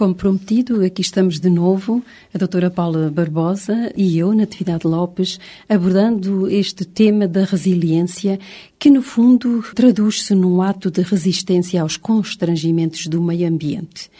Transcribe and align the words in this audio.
Como 0.00 0.14
prometido, 0.14 0.82
aqui 0.82 1.02
estamos 1.02 1.38
de 1.38 1.50
novo, 1.50 2.02
a 2.32 2.38
doutora 2.38 2.70
Paula 2.70 3.10
Barbosa 3.10 3.92
e 3.94 4.16
eu, 4.18 4.32
Natividade 4.32 4.86
Lopes, 4.86 5.38
abordando 5.68 6.48
este 6.48 6.86
tema 6.86 7.28
da 7.28 7.44
resiliência, 7.44 8.40
que 8.78 8.90
no 8.90 9.02
fundo 9.02 9.62
traduz-se 9.74 10.34
num 10.34 10.62
ato 10.62 10.90
de 10.90 11.02
resistência 11.02 11.82
aos 11.82 11.98
constrangimentos 11.98 13.08
do 13.08 13.20
meio 13.20 13.46
ambiente. 13.46 14.10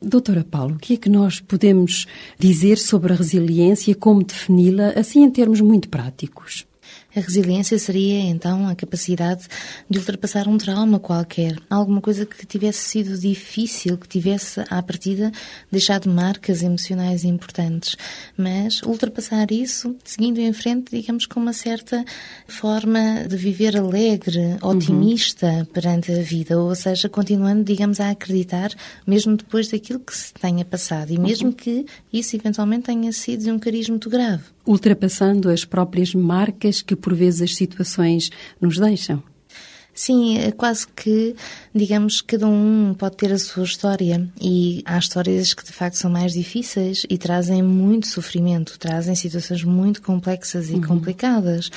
Doutora 0.00 0.46
Paula, 0.48 0.74
o 0.74 0.78
que 0.78 0.94
é 0.94 0.96
que 0.96 1.08
nós 1.08 1.40
podemos 1.40 2.06
dizer 2.38 2.78
sobre 2.78 3.12
a 3.12 3.16
resiliência, 3.16 3.96
como 3.96 4.22
defini-la, 4.22 4.90
assim 4.90 5.24
em 5.24 5.30
termos 5.30 5.60
muito 5.60 5.88
práticos? 5.88 6.64
A 7.16 7.20
resiliência 7.20 7.78
seria 7.78 8.20
então 8.20 8.68
a 8.68 8.74
capacidade 8.74 9.46
de 9.88 9.98
ultrapassar 9.98 10.46
um 10.46 10.58
trauma 10.58 11.00
qualquer, 11.00 11.56
alguma 11.70 12.02
coisa 12.02 12.26
que 12.26 12.44
tivesse 12.44 12.80
sido 12.80 13.16
difícil, 13.18 13.96
que 13.96 14.06
tivesse 14.06 14.60
à 14.68 14.82
partida 14.82 15.32
deixado 15.72 16.10
marcas 16.10 16.62
emocionais 16.62 17.24
importantes, 17.24 17.96
mas 18.36 18.82
ultrapassar 18.82 19.50
isso, 19.50 19.96
seguindo 20.04 20.40
em 20.40 20.52
frente, 20.52 20.94
digamos 20.94 21.24
com 21.24 21.40
uma 21.40 21.54
certa 21.54 22.04
forma 22.46 23.26
de 23.26 23.36
viver 23.38 23.78
alegre, 23.78 24.58
otimista 24.60 25.46
uhum. 25.46 25.64
perante 25.64 26.12
a 26.12 26.20
vida, 26.20 26.60
ou 26.60 26.74
seja, 26.74 27.08
continuando, 27.08 27.64
digamos, 27.64 27.98
a 27.98 28.10
acreditar 28.10 28.70
mesmo 29.06 29.38
depois 29.38 29.68
daquilo 29.68 30.00
que 30.00 30.14
se 30.14 30.34
tenha 30.34 30.66
passado. 30.66 31.10
E 31.14 31.18
mesmo 31.18 31.48
uhum. 31.48 31.54
que 31.54 31.86
isso 32.12 32.36
eventualmente 32.36 32.84
tenha 32.84 33.10
sido 33.10 33.44
de 33.44 33.50
um 33.50 33.58
cariz 33.58 33.88
muito 33.88 34.10
grave 34.10 34.55
ultrapassando 34.66 35.48
as 35.48 35.64
próprias 35.64 36.14
marcas 36.14 36.82
que 36.82 36.96
por 36.96 37.14
vezes 37.14 37.42
as 37.42 37.54
situações 37.54 38.30
nos 38.60 38.78
deixam. 38.78 39.22
Sim, 39.96 40.36
é 40.36 40.52
quase 40.52 40.86
que, 40.88 41.34
digamos, 41.74 42.20
cada 42.20 42.46
um 42.46 42.94
pode 42.98 43.16
ter 43.16 43.32
a 43.32 43.38
sua 43.38 43.64
história 43.64 44.28
e 44.38 44.82
há 44.84 44.98
histórias 44.98 45.54
que 45.54 45.64
de 45.64 45.72
facto 45.72 45.94
são 45.94 46.10
mais 46.10 46.34
difíceis 46.34 47.06
e 47.08 47.16
trazem 47.16 47.62
muito 47.62 48.06
sofrimento, 48.06 48.78
trazem 48.78 49.14
situações 49.14 49.64
muito 49.64 50.02
complexas 50.02 50.68
e 50.68 50.74
uhum. 50.74 50.82
complicadas. 50.82 51.70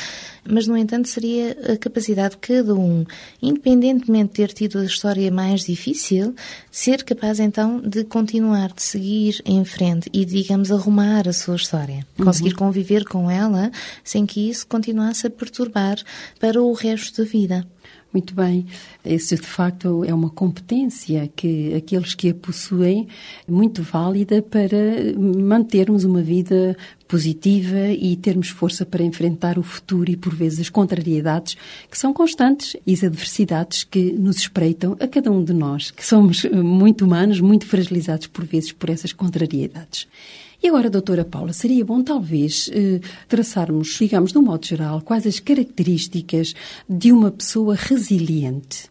Mas, 0.44 0.68
no 0.68 0.76
entanto, 0.76 1.08
seria 1.08 1.58
a 1.72 1.78
capacidade 1.78 2.32
de 2.32 2.40
cada 2.40 2.76
um, 2.76 3.06
independentemente 3.42 4.32
de 4.32 4.34
ter 4.34 4.52
tido 4.52 4.80
a 4.80 4.84
história 4.84 5.32
mais 5.32 5.62
difícil, 5.62 6.36
ser 6.70 7.06
capaz 7.06 7.40
então 7.40 7.80
de 7.80 8.04
continuar, 8.04 8.74
de 8.74 8.84
seguir 8.84 9.42
em 9.46 9.64
frente 9.64 10.10
e, 10.12 10.26
digamos, 10.26 10.74
arrumar 10.74 11.26
a 11.26 11.32
sua 11.32 11.56
história. 11.56 12.06
Uhum. 12.18 12.26
Conseguir 12.26 12.54
conviver 12.54 13.06
com 13.06 13.32
ela 13.32 13.72
sem 14.04 14.26
que 14.26 14.50
isso 14.50 14.68
continuasse 14.68 15.26
a 15.26 15.30
perturbar 15.30 15.98
para 16.38 16.62
o 16.62 16.74
resto 16.74 17.24
da 17.24 17.30
vida. 17.30 17.66
Muito 18.12 18.34
bem. 18.34 18.66
Isso, 19.06 19.36
de 19.36 19.46
facto, 19.46 20.04
é 20.04 20.12
uma 20.12 20.32
competência 20.32 21.30
que 21.36 21.76
aqueles 21.76 22.16
que 22.16 22.30
a 22.30 22.34
possuem, 22.34 23.08
muito 23.48 23.84
válida 23.84 24.42
para 24.42 25.14
mantermos 25.16 26.04
uma 26.04 26.22
vida 26.22 26.76
positiva 27.08 27.88
e 27.90 28.16
termos 28.16 28.50
força 28.50 28.84
para 28.84 29.04
enfrentar 29.04 29.60
o 29.60 29.64
futuro 29.64 30.10
e, 30.10 30.18
por 30.18 30.34
vezes, 30.34 30.62
as 30.62 30.70
contrariedades 30.70 31.56
que 31.90 31.98
são 31.98 32.12
constantes 32.12 32.76
e 32.86 32.94
as 32.94 33.04
adversidades 33.04 33.84
que 33.84 34.12
nos 34.14 34.38
espreitam 34.38 34.98
a 35.00 35.08
cada 35.08 35.32
um 35.32 35.44
de 35.44 35.54
nós, 35.54 35.92
que 35.92 36.06
somos 36.06 36.44
muito 36.46 37.06
humanos, 37.06 37.40
muito 37.40 37.68
fragilizados, 37.68 38.26
por 38.26 38.44
vezes, 38.44 38.72
por 38.72 38.90
essas 38.90 39.14
contrariedades. 39.14 40.08
E 40.62 40.68
agora, 40.68 40.90
doutora 40.90 41.24
Paula, 41.24 41.54
seria 41.54 41.86
bom 41.86 42.04
talvez 42.04 42.70
eh, 42.74 43.00
traçarmos, 43.30 43.96
digamos, 43.98 44.34
de 44.34 44.38
um 44.38 44.42
modo 44.42 44.66
geral, 44.66 45.02
quais 45.02 45.26
as 45.26 45.40
características 45.40 46.54
de 46.88 47.14
uma 47.14 47.32
pessoa 47.32 47.76
resiliente? 47.76 48.90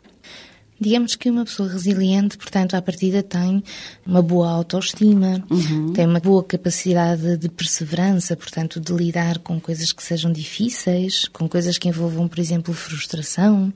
Digamos 0.81 1.17
que 1.17 1.29
uma 1.29 1.45
pessoa 1.45 1.69
resiliente, 1.69 2.39
portanto, 2.39 2.75
à 2.75 2.81
partida 2.81 3.21
tem 3.21 3.63
uma 4.07 4.23
boa 4.23 4.49
autoestima, 4.49 5.45
uhum. 5.51 5.93
tem 5.93 6.07
uma 6.07 6.21
boa 6.21 6.43
capacidade 6.43 7.37
de 7.37 7.49
perseverança, 7.49 8.37
portanto, 8.37 8.81
de 8.81 8.93
lidar 8.93 9.39
com 9.39 9.61
coisas 9.61 9.93
que 9.93 10.03
sejam 10.03 10.33
difíceis, 10.33 11.27
com 11.29 11.49
coisas 11.49 11.77
que 11.79 11.89
envolvam, 11.89 12.29
por 12.29 12.39
exemplo, 12.39 12.73
frustração, 12.73 13.73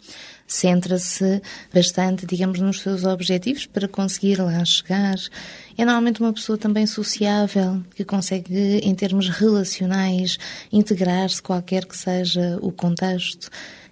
centra-se 0.46 1.40
bastante, 1.72 2.26
digamos, 2.26 2.60
nos 2.60 2.80
seus 2.80 3.04
objetivos 3.04 3.66
para 3.66 3.88
conseguir 3.88 4.40
lá 4.40 4.64
chegar. 4.64 5.16
É 5.76 5.84
normalmente 5.84 6.20
uma 6.20 6.32
pessoa 6.32 6.58
também 6.58 6.86
sociável, 6.86 7.82
que 7.94 8.04
consegue, 8.04 8.78
em 8.78 8.94
termos 8.94 9.28
relacionais, 9.28 10.38
integrar-se 10.72 11.42
qualquer 11.42 11.84
que 11.86 11.96
seja 11.96 12.58
o 12.60 12.70
contexto. 12.70 13.48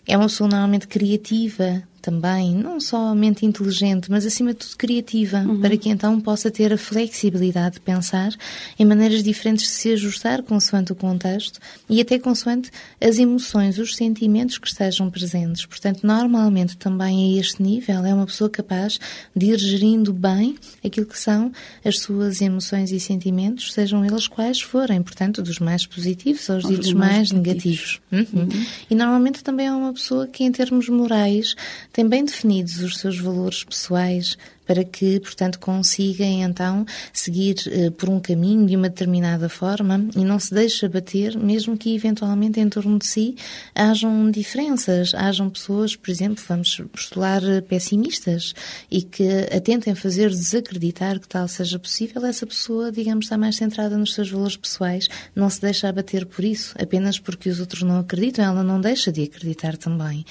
É 0.06 0.16
uma 0.16 0.26
pessoa 0.26 0.48
normalmente 0.48 0.88
criativa, 0.88 1.82
também, 2.00 2.54
não 2.54 2.80
somente 2.80 3.44
inteligente, 3.44 4.10
mas 4.10 4.26
acima 4.26 4.50
de 4.50 4.60
tudo 4.60 4.76
criativa, 4.76 5.38
uhum. 5.38 5.60
para 5.60 5.76
que 5.76 5.88
então 5.88 6.20
possa 6.20 6.50
ter 6.50 6.72
a 6.72 6.78
flexibilidade 6.78 7.74
de 7.74 7.80
pensar 7.80 8.32
em 8.78 8.84
maneiras 8.84 9.22
diferentes 9.22 9.66
de 9.66 9.70
se 9.72 9.92
ajustar 9.92 10.42
consoante 10.42 10.92
o 10.92 10.94
contexto 10.94 11.60
e 11.88 12.00
até 12.00 12.18
consoante 12.18 12.70
as 13.00 13.18
emoções, 13.18 13.78
os 13.78 13.94
sentimentos 13.96 14.58
que 14.58 14.68
estejam 14.68 15.10
presentes. 15.10 15.66
Portanto, 15.66 16.00
normalmente 16.02 16.76
também 16.76 17.36
a 17.36 17.40
este 17.40 17.62
nível 17.62 18.04
é 18.04 18.14
uma 18.14 18.26
pessoa 18.26 18.48
capaz 18.48 18.98
de 19.34 19.46
ir 19.46 19.58
gerindo 19.58 20.12
bem 20.12 20.56
aquilo 20.84 21.06
que 21.06 21.18
são 21.18 21.52
as 21.84 21.98
suas 21.98 22.40
emoções 22.40 22.90
e 22.90 23.00
sentimentos, 23.00 23.72
sejam 23.72 24.04
eles 24.04 24.26
quais 24.26 24.60
forem, 24.60 25.02
portanto, 25.02 25.42
dos 25.42 25.58
mais 25.58 25.86
positivos 25.86 26.48
aos 26.48 26.66
ditos 26.66 26.92
mais, 26.92 27.30
mais 27.30 27.32
negativos. 27.32 28.00
Uhum. 28.10 28.26
Uhum. 28.32 28.66
E 28.88 28.94
normalmente 28.94 29.42
também 29.42 29.66
é 29.66 29.72
uma 29.72 29.92
pessoa 29.92 30.26
que, 30.26 30.44
em 30.44 30.52
termos 30.52 30.88
morais, 30.88 31.54
tem 31.92 32.08
bem 32.08 32.24
definidos 32.24 32.80
os 32.80 32.98
seus 32.98 33.18
valores 33.18 33.64
pessoais, 33.64 34.36
para 34.70 34.84
que, 34.84 35.18
portanto, 35.18 35.58
consiga 35.58 36.24
então 36.24 36.86
seguir 37.12 37.56
uh, 37.66 37.90
por 37.90 38.08
um 38.08 38.20
caminho 38.20 38.64
de 38.64 38.76
uma 38.76 38.88
determinada 38.88 39.48
forma 39.48 40.08
e 40.14 40.24
não 40.24 40.38
se 40.38 40.54
deixe 40.54 40.86
abater, 40.86 41.36
mesmo 41.36 41.76
que 41.76 41.92
eventualmente 41.92 42.60
em 42.60 42.68
torno 42.68 42.96
de 42.96 43.04
si 43.04 43.34
hajam 43.74 44.30
diferenças, 44.30 45.12
hajam 45.12 45.50
pessoas, 45.50 45.96
por 45.96 46.08
exemplo, 46.08 46.44
vamos 46.46 46.80
postular 46.92 47.42
eh, 47.42 47.60
pessimistas 47.60 48.54
e 48.88 49.02
que 49.02 49.28
a 49.52 49.60
tentem 49.60 49.92
fazer 49.96 50.30
desacreditar 50.30 51.18
que 51.18 51.26
tal 51.26 51.48
seja 51.48 51.76
possível, 51.76 52.24
essa 52.24 52.46
pessoa, 52.46 52.92
digamos, 52.92 53.24
está 53.24 53.36
mais 53.36 53.56
centrada 53.56 53.98
nos 53.98 54.14
seus 54.14 54.30
valores 54.30 54.56
pessoais, 54.56 55.08
não 55.34 55.50
se 55.50 55.60
deixa 55.60 55.88
abater 55.88 56.24
por 56.26 56.44
isso, 56.44 56.76
apenas 56.80 57.18
porque 57.18 57.48
os 57.48 57.58
outros 57.58 57.82
não 57.82 57.98
acreditam, 57.98 58.44
ela 58.44 58.62
não 58.62 58.80
deixa 58.80 59.10
de 59.10 59.24
acreditar 59.24 59.76
também. 59.76 60.24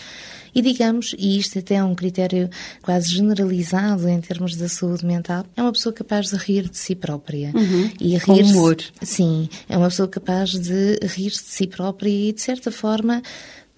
E 0.53 0.61
digamos, 0.61 1.15
e 1.17 1.37
isto 1.37 1.59
até 1.59 1.75
é 1.75 1.83
um 1.83 1.95
critério 1.95 2.49
quase 2.81 3.09
generalizado 3.09 4.07
em 4.07 4.19
termos 4.29 4.55
da 4.55 4.69
saúde 4.69 5.03
mental, 5.05 5.43
é 5.57 5.61
uma 5.61 5.71
pessoa 5.71 5.91
capaz 5.91 6.29
de 6.29 6.35
rir 6.35 6.69
de 6.69 6.77
si 6.77 6.93
própria. 6.93 7.51
Uhum. 7.55 7.89
E 7.99 8.15
rir 8.15 8.43
humor. 8.43 8.77
Sim, 9.01 9.49
é 9.67 9.75
uma 9.75 9.89
pessoa 9.89 10.07
capaz 10.07 10.51
de 10.51 10.99
rir-se 11.01 11.43
de 11.43 11.49
si 11.49 11.65
própria 11.65 12.09
e, 12.09 12.31
de 12.31 12.39
certa 12.39 12.71
forma, 12.71 13.23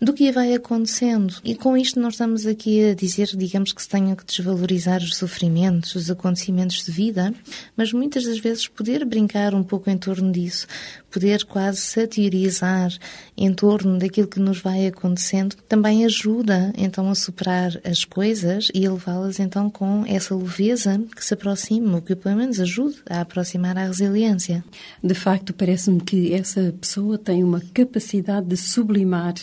do 0.02 0.14
que 0.14 0.32
vai 0.32 0.54
acontecendo. 0.54 1.36
E 1.44 1.56
com 1.56 1.78
isto 1.78 2.00
não 2.00 2.10
estamos 2.10 2.46
aqui 2.46 2.90
a 2.90 2.96
dizer, 2.96 3.28
digamos, 3.28 3.72
que 3.72 3.82
se 3.82 3.88
tenham 3.88 4.16
que 4.16 4.26
desvalorizar 4.26 5.00
os 5.02 5.16
sofrimentos, 5.16 5.96
os 5.96 6.10
acontecimentos 6.10 6.84
de 6.84 6.92
vida, 6.92 7.34
mas 7.78 7.94
muitas 7.94 8.26
das 8.26 8.40
vezes 8.40 8.68
poder 8.68 9.06
brincar 9.06 9.54
um 9.54 9.64
pouco 9.64 9.90
em 9.90 9.98
torno 9.98 10.32
disso, 10.32 10.68
poder 11.12 11.44
quase 11.46 11.82
satirizar 11.82 12.92
em 13.38 13.54
torno 13.54 13.98
daquilo 13.98 14.28
que 14.28 14.40
nos 14.40 14.60
vai 14.60 14.88
acontecendo, 14.88 15.56
também 15.68 16.06
ajuda 16.06 16.72
então 16.78 17.10
a 17.10 17.16
superar 17.16 17.80
as 17.84 18.06
coisas 18.06 18.70
e 18.74 18.86
a 18.86 18.92
levá-las 18.92 19.40
então 19.40 19.70
com 19.70 20.06
essa 20.08 20.36
leveza 20.36 21.02
que 21.16 21.24
se 21.24 21.34
aproxima, 21.34 21.98
o 21.98 22.02
que 22.02 22.16
pelo 22.16 22.38
menos 22.38 22.60
ajuda 22.60 22.96
a 23.10 23.22
aproximar 23.22 23.78
a 23.78 23.88
resiliência. 23.88 24.64
De 25.04 25.14
facto, 25.14 25.54
parece-me 25.54 26.00
que 26.00 26.34
essa 26.34 26.74
pessoa 26.80 27.18
tem 27.18 27.44
uma 27.44 27.62
capacidade 27.74 28.48
de 28.48 28.58
sublimar 28.58 29.34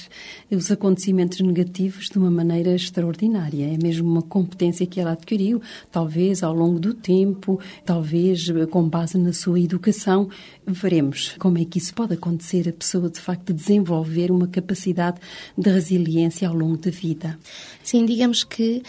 os 0.51 0.71
acontecimentos 0.71 1.41
negativos 1.41 2.09
de 2.09 2.19
uma 2.19 2.31
maneira 2.31 2.75
extraordinária. 2.75 3.75
É 3.75 3.77
mesmo 3.83 4.09
uma 4.09 4.23
competência 4.23 4.87
que 4.87 5.01
ela 5.01 5.13
adquiriu, 5.13 5.61
talvez 5.91 6.43
ao 6.43 6.55
longo 6.55 6.79
do 6.79 6.95
tempo, 6.95 7.61
talvez 7.85 8.47
com 8.71 8.89
base 8.89 9.19
na 9.19 9.33
sua 9.33 9.61
educação. 9.61 10.29
Veremos 10.67 11.35
como 11.39 11.58
é 11.61 11.65
que 11.65 11.79
isso 11.79 11.95
pode 11.95 12.15
acontecer, 12.15 12.69
a 12.69 12.73
pessoa 12.73 13.09
de 13.11 13.21
facto 13.21 13.53
desenvolver 13.53 14.31
uma 14.31 14.47
capacidade 14.47 15.19
de 15.57 15.71
resiliência 15.71 16.49
ao 16.49 16.55
longo 16.55 16.77
da 16.77 16.91
vida. 16.91 17.39
Sim, 17.83 18.07
digamos 18.07 18.45
que 18.45 18.83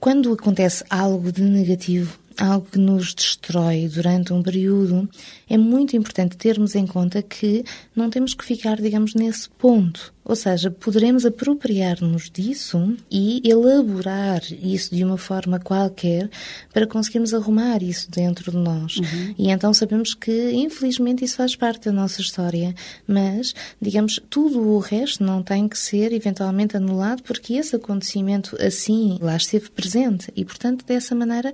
quando 0.00 0.32
acontece 0.32 0.84
algo 0.90 1.32
de 1.32 1.42
negativo 1.42 2.18
algo 2.38 2.66
que 2.70 2.78
nos 2.78 3.14
destrói 3.14 3.88
durante 3.88 4.32
um 4.32 4.42
período, 4.42 5.08
é 5.48 5.56
muito 5.56 5.96
importante 5.96 6.36
termos 6.36 6.74
em 6.74 6.86
conta 6.86 7.22
que 7.22 7.64
não 7.94 8.10
temos 8.10 8.34
que 8.34 8.44
ficar, 8.44 8.80
digamos, 8.80 9.14
nesse 9.14 9.48
ponto. 9.50 10.14
Ou 10.28 10.34
seja, 10.34 10.72
poderemos 10.72 11.24
apropriar-nos 11.24 12.28
disso 12.28 12.96
e 13.08 13.40
elaborar 13.48 14.42
isso 14.60 14.92
de 14.92 15.04
uma 15.04 15.16
forma 15.16 15.60
qualquer 15.60 16.28
para 16.74 16.84
conseguirmos 16.84 17.32
arrumar 17.32 17.80
isso 17.80 18.10
dentro 18.10 18.50
de 18.50 18.56
nós. 18.56 18.96
Uhum. 18.96 19.34
E 19.38 19.50
então 19.50 19.72
sabemos 19.72 20.14
que, 20.14 20.50
infelizmente, 20.50 21.24
isso 21.24 21.36
faz 21.36 21.54
parte 21.54 21.84
da 21.84 21.92
nossa 21.92 22.20
história. 22.20 22.74
Mas, 23.06 23.54
digamos, 23.80 24.20
tudo 24.28 24.60
o 24.60 24.80
resto 24.80 25.22
não 25.22 25.44
tem 25.44 25.68
que 25.68 25.78
ser 25.78 26.12
eventualmente 26.12 26.76
anulado 26.76 27.22
porque 27.22 27.54
esse 27.54 27.76
acontecimento 27.76 28.56
assim 28.60 29.18
lá 29.20 29.36
esteve 29.36 29.70
presente. 29.70 30.32
E, 30.34 30.44
portanto, 30.44 30.84
dessa 30.84 31.14
maneira, 31.14 31.52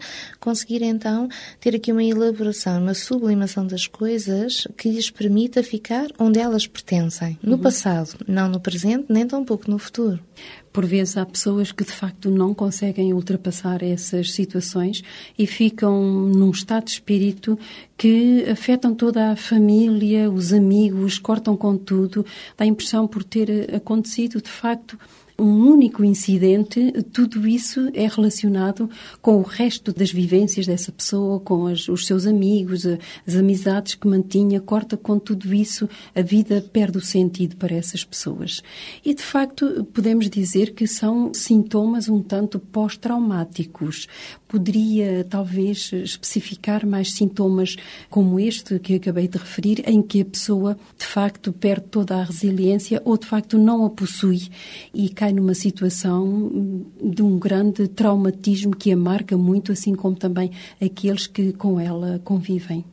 conseguir 0.73 0.83
então 0.83 1.29
ter 1.61 1.75
aqui 1.75 1.93
uma 1.93 2.03
elaboração, 2.03 2.81
uma 2.81 2.95
sublimação 2.95 3.67
das 3.67 3.87
coisas 3.87 4.67
que 4.77 4.91
lhes 4.91 5.11
permita 5.11 5.63
ficar 5.63 6.07
onde 6.19 6.39
elas 6.39 6.67
pertencem. 6.67 7.39
No 7.43 7.53
uhum. 7.53 7.59
passado, 7.59 8.17
não 8.27 8.49
no 8.49 8.61
presente, 8.61 9.07
nem 9.09 9.27
tão 9.27 9.45
pouco 9.45 9.71
no 9.71 9.79
futuro. 9.79 10.19
Por 10.73 10.87
vezes 10.87 11.19
há 11.19 11.27
pessoas 11.27 11.71
que 11.71 11.85
de 11.85 11.93
facto 11.93 12.31
não 12.31 12.55
conseguem 12.55 13.13
ultrapassar 13.13 13.83
essas 13.83 14.33
situações 14.33 15.03
e 15.39 15.47
ficam 15.47 16.03
num 16.03 16.51
estado 16.51 16.85
de 16.85 16.93
espírito 16.93 17.59
que 17.97 18.47
afetam 18.51 18.95
toda 18.95 19.33
a 19.33 19.37
família, 19.37 20.31
os 20.31 20.53
amigos, 20.53 21.19
cortam 21.19 21.57
com 21.57 21.77
tudo. 21.77 22.25
Dá 22.57 22.65
a 22.65 22.67
impressão 22.67 23.07
por 23.07 23.23
ter 23.23 23.75
acontecido 23.75 24.41
de 24.41 24.51
facto 24.51 24.99
um 25.39 25.67
único 25.67 26.05
incidente, 26.05 26.93
tudo 27.13 27.47
isso 27.47 27.91
é 27.95 28.07
relacionado 28.07 28.89
com 29.21 29.37
o 29.39 29.43
resto 29.43 29.93
das 29.93 30.13
vivências 30.13 30.67
dessa 30.67 30.93
pessoa, 30.93 31.41
com 31.41 31.67
as, 31.67 31.89
os 31.89 32.07
seus 32.07 32.27
amigos, 32.27 32.87
as 33.27 33.35
amizades 33.35 33.95
que 33.95 34.07
mantinha, 34.07 34.61
corta 34.61 34.97
com 34.97 35.19
tudo 35.19 35.53
isso, 35.55 35.89
a 36.15 36.23
vida 36.23 36.65
perde 36.73 36.99
o 36.99 37.01
sentido 37.01 37.57
para 37.57 37.75
essas 37.75 38.05
pessoas. 38.05 38.63
E, 39.05 39.15
de 39.15 39.23
facto, 39.23 39.87
podemos 39.93 40.29
dizer 40.29 40.75
que 40.75 40.87
são 40.87 41.33
sintomas 41.35 42.09
um 42.09 42.23
tanto 42.23 42.59
pós-traumáticos. 42.59 44.07
Poderia, 44.47 45.25
talvez, 45.25 45.93
especificar 45.93 46.87
mais 46.87 47.15
sintomas 47.15 47.77
como 48.11 48.39
este 48.39 48.79
que 48.79 48.97
acabei 48.97 49.27
de 49.27 49.39
referir, 49.39 49.83
em 49.87 50.03
que 50.03 50.21
a 50.21 50.25
pessoa, 50.25 50.77
de 50.99 51.07
facto, 51.07 51.53
perde 51.53 51.87
toda 51.91 52.17
a 52.17 52.25
resiliência 52.25 53.01
ou, 53.05 53.17
de 53.17 53.27
facto, 53.27 53.59
não 53.59 53.85
a 53.85 53.91
possui 53.91 54.49
e 54.93 55.09
cai 55.23 55.33
numa 55.33 55.55
situação 55.55 56.85
de 57.01 57.23
um 57.23 57.39
grande 57.39 57.87
traumatismo 57.87 58.75
que 58.75 58.91
a 58.91 58.97
marca 58.97 59.39
muito, 59.39 59.71
assim 59.71 59.95
como 59.95 60.17
também 60.17 60.51
aqueles 60.81 61.29
que 61.29 61.53
com 61.53 61.79
ela 61.79 62.21
convivem. 62.25 62.85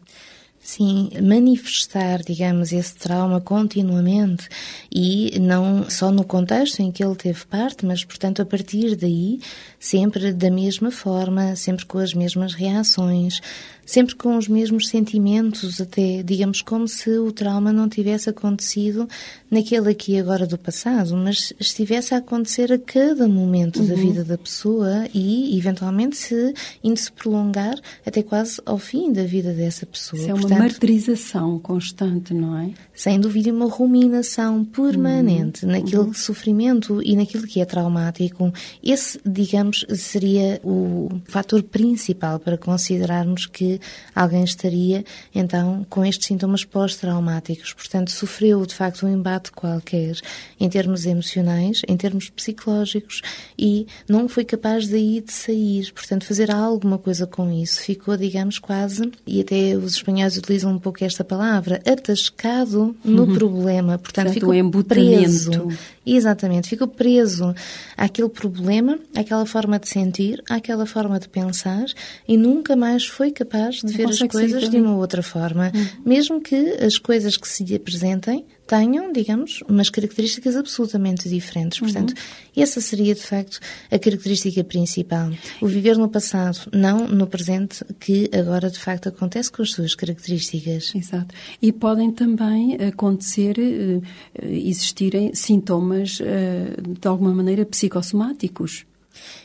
Sim, 0.59 1.09
manifestar, 1.23 2.21
digamos, 2.21 2.71
esse 2.71 2.93
trauma 2.95 3.41
continuamente 3.41 4.47
e 4.93 5.39
não 5.39 5.89
só 5.89 6.11
no 6.11 6.23
contexto 6.23 6.81
em 6.81 6.91
que 6.91 7.03
ele 7.03 7.15
teve 7.15 7.43
parte, 7.47 7.83
mas, 7.83 8.03
portanto, 8.03 8.43
a 8.43 8.45
partir 8.45 8.95
daí, 8.95 9.39
sempre 9.79 10.33
da 10.33 10.51
mesma 10.51 10.91
forma, 10.91 11.55
sempre 11.55 11.85
com 11.85 11.99
as 11.99 12.13
mesmas 12.13 12.53
reações, 12.53 13.41
sempre 13.89 14.13
com 14.13 14.37
os 14.37 14.47
mesmos 14.47 14.87
sentimentos, 14.87 15.81
até, 15.81 16.21
digamos, 16.21 16.61
como 16.61 16.87
se 16.87 17.09
o 17.17 17.31
trauma 17.31 17.73
não 17.73 17.89
tivesse 17.89 18.29
acontecido 18.29 19.09
naquele 19.49 19.89
aqui 19.89 20.19
agora 20.19 20.45
do 20.45 20.59
passado, 20.59 21.17
mas 21.17 21.51
estivesse 21.59 22.13
a 22.13 22.19
acontecer 22.19 22.71
a 22.71 22.77
cada 22.77 23.27
momento 23.27 23.79
uhum. 23.79 23.87
da 23.87 23.95
vida 23.95 24.23
da 24.23 24.37
pessoa 24.37 25.07
e, 25.11 25.57
eventualmente, 25.57 26.17
se 26.17 26.53
indo 26.83 26.99
se 26.99 27.11
prolongar 27.11 27.79
até 28.05 28.21
quase 28.21 28.61
ao 28.63 28.77
fim 28.77 29.11
da 29.11 29.23
vida 29.23 29.53
dessa 29.53 29.87
pessoa. 29.87 30.21
Isso 30.21 30.29
é 30.29 30.33
uma 30.35 30.41
Portanto, 30.41 30.59
martirização 30.59 31.57
constante, 31.57 32.31
não 32.31 32.59
é? 32.59 32.69
Sem 32.93 33.19
dúvida, 33.19 33.51
uma 33.51 33.67
ruminação 33.67 34.63
permanente 34.65 35.65
uhum. 35.65 35.71
naquele 35.71 35.97
uhum. 36.03 36.13
sofrimento 36.13 37.01
e 37.01 37.15
naquilo 37.15 37.47
que 37.47 37.59
é 37.59 37.65
traumático. 37.65 38.53
Esse, 38.83 39.19
digamos, 39.25 39.68
seria 39.77 40.59
o 40.63 41.09
fator 41.25 41.61
principal 41.63 42.39
para 42.39 42.57
considerarmos 42.57 43.45
que 43.45 43.79
alguém 44.15 44.43
estaria 44.43 45.03
então 45.33 45.85
com 45.89 46.05
estes 46.05 46.27
sintomas 46.27 46.63
pós-traumáticos. 46.63 47.73
Portanto, 47.73 48.11
sofreu 48.11 48.65
de 48.65 48.75
facto 48.75 49.05
um 49.05 49.13
embate 49.13 49.51
qualquer 49.51 50.15
em 50.59 50.69
termos 50.69 51.05
emocionais, 51.05 51.81
em 51.87 51.97
termos 51.97 52.29
psicológicos 52.29 53.21
e 53.57 53.87
não 54.07 54.27
foi 54.27 54.45
capaz 54.45 54.87
daí 54.87 55.21
de 55.21 55.31
sair. 55.31 55.91
Portanto, 55.93 56.25
fazer 56.25 56.51
alguma 56.51 56.97
coisa 56.97 57.25
com 57.27 57.51
isso. 57.51 57.81
Ficou, 57.81 58.15
digamos, 58.17 58.59
quase, 58.59 59.11
e 59.25 59.41
até 59.41 59.75
os 59.75 59.93
espanhóis 59.95 60.37
utilizam 60.37 60.71
um 60.71 60.79
pouco 60.79 61.03
esta 61.03 61.23
palavra, 61.23 61.81
atascado 61.85 62.95
no 63.03 63.23
uhum. 63.23 63.33
problema. 63.33 63.97
Portanto, 63.97 64.31
ficou 64.31 64.53
preso. 64.83 65.69
Exatamente, 66.05 66.69
ficou 66.69 66.87
preso 66.87 67.53
àquele 67.95 68.29
problema, 68.29 68.97
àquela 69.15 69.45
forma 69.45 69.58
de 69.79 69.87
sentir, 69.87 70.43
àquela 70.49 70.85
forma 70.85 71.19
de 71.19 71.27
pensar 71.27 71.85
e 72.27 72.37
nunca 72.37 72.75
mais 72.75 73.05
foi 73.05 73.31
capaz 73.31 73.81
de 73.81 73.91
ver 73.93 74.07
as 74.07 74.19
coisas 74.19 74.69
de 74.69 74.77
uma 74.77 74.95
outra 74.95 75.23
forma, 75.23 75.71
uhum. 75.73 75.87
mesmo 76.05 76.41
que 76.41 76.55
as 76.83 76.97
coisas 76.97 77.35
que 77.35 77.47
se 77.47 77.63
lhe 77.63 77.75
apresentem 77.75 78.45
tenham, 78.69 79.11
digamos, 79.11 79.63
umas 79.67 79.89
características 79.89 80.55
absolutamente 80.55 81.27
diferentes. 81.27 81.79
Portanto, 81.79 82.11
uhum. 82.11 82.61
essa 82.61 82.79
seria, 82.79 83.15
de 83.15 83.21
facto, 83.21 83.59
a 83.89 83.97
característica 83.97 84.63
principal. 84.63 85.31
O 85.59 85.65
viver 85.65 85.97
no 85.97 86.07
passado, 86.07 86.69
não 86.71 87.07
no 87.07 87.25
presente, 87.25 87.83
que 87.99 88.29
agora, 88.31 88.69
de 88.69 88.77
facto, 88.77 89.09
acontece 89.09 89.51
com 89.51 89.63
as 89.63 89.71
suas 89.71 89.95
características. 89.95 90.93
Exato. 90.93 91.33
E 91.59 91.71
podem 91.71 92.11
também 92.11 92.75
acontecer, 92.75 93.57
eh, 93.57 94.01
existirem 94.39 95.33
sintomas, 95.33 96.19
eh, 96.21 96.75
de 96.87 97.07
alguma 97.07 97.33
maneira, 97.33 97.65
psicossomáticos. 97.65 98.85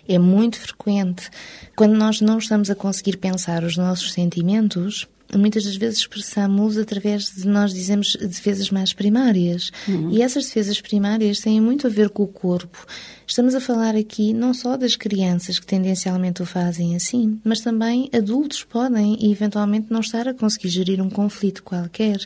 É 0.08 0.18
muito 0.18 0.58
frequente. 0.58 1.30
Quando 1.76 1.94
nós 1.96 2.20
não 2.20 2.38
estamos 2.38 2.70
a 2.70 2.74
conseguir 2.74 3.16
pensar 3.16 3.64
os 3.64 3.76
nossos 3.76 4.12
sentimentos, 4.12 5.06
muitas 5.36 5.64
das 5.64 5.76
vezes 5.76 6.00
expressamos 6.00 6.78
através 6.78 7.30
de 7.34 7.46
nós 7.46 7.72
dizemos 7.72 8.16
defesas 8.16 8.70
mais 8.70 8.92
primárias. 8.92 9.70
Uhum. 9.88 10.10
E 10.10 10.22
essas 10.22 10.46
defesas 10.46 10.80
primárias 10.80 11.40
têm 11.40 11.60
muito 11.60 11.86
a 11.86 11.90
ver 11.90 12.10
com 12.10 12.22
o 12.22 12.28
corpo. 12.28 12.86
Estamos 13.26 13.54
a 13.54 13.60
falar 13.60 13.96
aqui 13.96 14.34
não 14.34 14.52
só 14.52 14.76
das 14.76 14.96
crianças 14.96 15.58
que 15.58 15.66
tendencialmente 15.66 16.42
o 16.42 16.46
fazem 16.46 16.94
assim, 16.94 17.40
mas 17.42 17.60
também 17.60 18.10
adultos 18.12 18.62
podem 18.62 19.16
e 19.18 19.32
eventualmente 19.32 19.86
não 19.90 20.00
estar 20.00 20.28
a 20.28 20.34
conseguir 20.34 20.68
gerir 20.68 21.00
um 21.00 21.08
conflito 21.08 21.62
qualquer. 21.62 22.18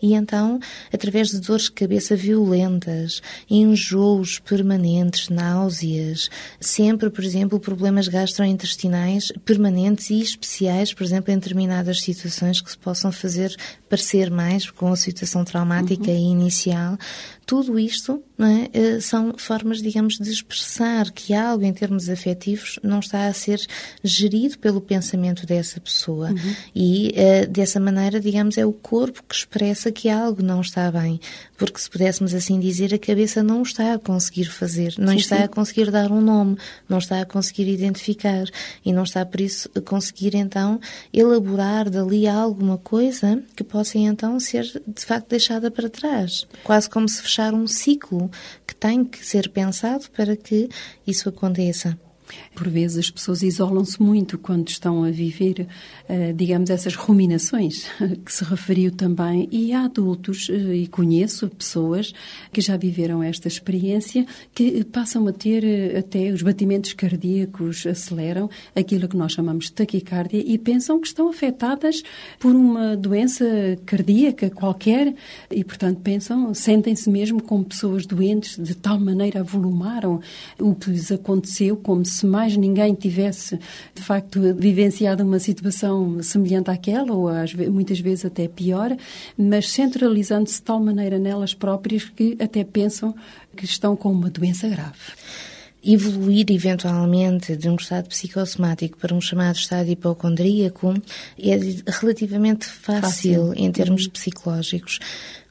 E 0.00 0.12
então, 0.12 0.60
através 0.92 1.28
de 1.30 1.40
dores 1.40 1.64
de 1.64 1.72
cabeça 1.72 2.14
violentas, 2.14 3.22
enjoos 3.48 4.38
permanentes, 4.40 5.30
náuseas, 5.30 6.28
sempre, 6.60 7.08
por 7.08 7.24
exemplo, 7.24 7.58
problemas 7.58 8.06
gastrointestinais 8.06 9.32
permanentes 9.46 10.10
e 10.10 10.20
especiais, 10.20 10.92
por 10.92 11.02
exemplo, 11.02 11.32
em 11.32 11.38
determinadas 11.38 12.02
situações 12.02 12.60
que 12.60 12.70
se 12.70 12.78
possam 12.78 13.10
fazer 13.10 13.56
parecer 13.88 14.30
mais 14.30 14.70
com 14.70 14.88
a 14.92 14.96
situação 14.96 15.44
traumática 15.44 16.10
uhum. 16.10 16.32
inicial, 16.32 16.98
tudo 17.46 17.78
isto 17.78 18.22
é, 18.38 18.70
eh, 18.72 19.00
são 19.00 19.34
formas, 19.36 19.80
digamos, 19.80 20.18
de 20.18 20.30
expressar 20.30 21.10
que 21.10 21.34
algo 21.34 21.64
em 21.64 21.72
termos 21.72 22.08
afetivos 22.08 22.78
não 22.82 23.00
está 23.00 23.26
a 23.26 23.32
ser 23.32 23.64
gerido 24.02 24.58
pelo 24.58 24.80
pensamento 24.80 25.46
dessa 25.46 25.80
pessoa. 25.80 26.30
Uhum. 26.30 26.54
E 26.74 27.14
uh, 27.14 27.48
dessa 27.48 27.78
maneira, 27.78 28.18
digamos, 28.20 28.58
é 28.58 28.66
o 28.66 28.72
corpo 28.72 29.22
que 29.28 29.34
expressa 29.34 29.92
que 29.92 30.08
algo 30.08 30.42
não 30.42 30.60
está 30.60 30.90
bem. 30.90 31.20
Porque 31.56 31.78
se 31.78 31.88
pudéssemos 31.88 32.34
assim 32.34 32.58
dizer, 32.58 32.92
a 32.92 32.98
cabeça 32.98 33.42
não 33.42 33.62
está 33.62 33.94
a 33.94 33.98
conseguir 33.98 34.46
fazer, 34.46 34.94
não 34.98 35.12
sim, 35.12 35.18
está 35.18 35.36
sim. 35.36 35.42
a 35.44 35.48
conseguir 35.48 35.90
dar 35.90 36.10
um 36.10 36.20
nome, 36.20 36.56
não 36.88 36.98
está 36.98 37.20
a 37.20 37.26
conseguir 37.26 37.68
identificar 37.68 38.46
e 38.84 38.92
não 38.92 39.04
está, 39.04 39.24
por 39.24 39.40
isso, 39.40 39.70
a 39.76 39.80
conseguir 39.80 40.34
então 40.34 40.80
elaborar 41.12 41.88
dali 41.88 42.26
alguma 42.26 42.78
coisa 42.78 43.40
que 43.54 43.62
possa 43.62 43.98
então 43.98 44.40
ser 44.40 44.64
de 44.64 45.04
facto 45.04 45.28
deixada 45.28 45.70
para 45.70 45.88
trás. 45.88 46.46
Quase 46.64 46.90
como 46.90 47.08
se 47.08 47.22
fechar 47.42 47.54
um 47.54 47.66
ciclo 47.66 48.30
que 48.66 48.74
tem 48.74 49.04
que 49.04 49.24
ser 49.24 49.48
pensado 49.48 50.08
para 50.10 50.36
que 50.36 50.68
isso 51.06 51.28
aconteça. 51.28 51.98
Por 52.54 52.68
vezes 52.68 52.98
as 52.98 53.10
pessoas 53.10 53.42
isolam-se 53.42 54.02
muito 54.02 54.38
quando 54.38 54.68
estão 54.68 55.04
a 55.04 55.10
viver, 55.10 55.66
eh, 56.08 56.32
digamos, 56.32 56.70
essas 56.70 56.94
ruminações 56.94 57.86
que 58.24 58.32
se 58.32 58.44
referiu 58.44 58.90
também. 58.90 59.48
E 59.50 59.72
há 59.72 59.84
adultos, 59.84 60.48
eh, 60.50 60.74
e 60.74 60.86
conheço 60.86 61.48
pessoas 61.48 62.12
que 62.52 62.60
já 62.60 62.76
viveram 62.76 63.22
esta 63.22 63.48
experiência, 63.48 64.26
que 64.54 64.84
passam 64.84 65.26
a 65.26 65.32
ter 65.32 65.64
eh, 65.64 65.98
até 65.98 66.30
os 66.30 66.42
batimentos 66.42 66.92
cardíacos 66.92 67.86
aceleram, 67.86 68.50
aquilo 68.74 69.08
que 69.08 69.16
nós 69.16 69.32
chamamos 69.32 69.66
de 69.66 69.72
taquicardia, 69.72 70.42
e 70.44 70.58
pensam 70.58 71.00
que 71.00 71.06
estão 71.06 71.28
afetadas 71.28 72.02
por 72.38 72.54
uma 72.54 72.96
doença 72.96 73.44
cardíaca 73.86 74.50
qualquer, 74.50 75.14
e 75.50 75.64
portanto 75.64 76.00
pensam, 76.00 76.52
sentem-se 76.54 77.08
mesmo 77.10 77.42
como 77.42 77.64
pessoas 77.64 78.06
doentes, 78.06 78.56
de 78.58 78.74
tal 78.74 78.98
maneira 78.98 79.40
avolumaram 79.40 80.20
o 80.58 80.74
que 80.74 80.90
lhes 80.90 81.10
aconteceu, 81.10 81.76
como 81.76 82.04
se 82.04 82.21
se 82.22 82.26
mais 82.26 82.56
ninguém 82.56 82.94
tivesse, 82.94 83.58
de 83.94 84.02
facto, 84.02 84.40
vivenciado 84.54 85.24
uma 85.24 85.40
situação 85.40 86.22
semelhante 86.22 86.70
àquela, 86.70 87.12
ou 87.12 87.28
às, 87.28 87.52
muitas 87.52 87.98
vezes 87.98 88.24
até 88.24 88.46
pior, 88.46 88.96
mas 89.36 89.68
centralizando-se 89.70 90.56
de 90.56 90.62
tal 90.62 90.78
maneira 90.80 91.18
nelas 91.18 91.52
próprias 91.52 92.04
que 92.04 92.36
até 92.40 92.62
pensam 92.62 93.12
que 93.56 93.64
estão 93.64 93.96
com 93.96 94.12
uma 94.12 94.30
doença 94.30 94.68
grave 94.68 94.96
evoluir 95.84 96.46
eventualmente 96.48 97.56
de 97.56 97.68
um 97.68 97.74
estado 97.74 98.08
psicossomático 98.08 98.96
para 98.98 99.12
um 99.12 99.20
chamado 99.20 99.56
estado 99.56 99.90
hipocondríaco 99.90 100.94
é 101.36 101.58
relativamente 101.90 102.66
fácil, 102.66 103.48
fácil. 103.48 103.54
em 103.56 103.72
termos 103.72 104.04
uhum. 104.04 104.10
psicológicos. 104.10 105.00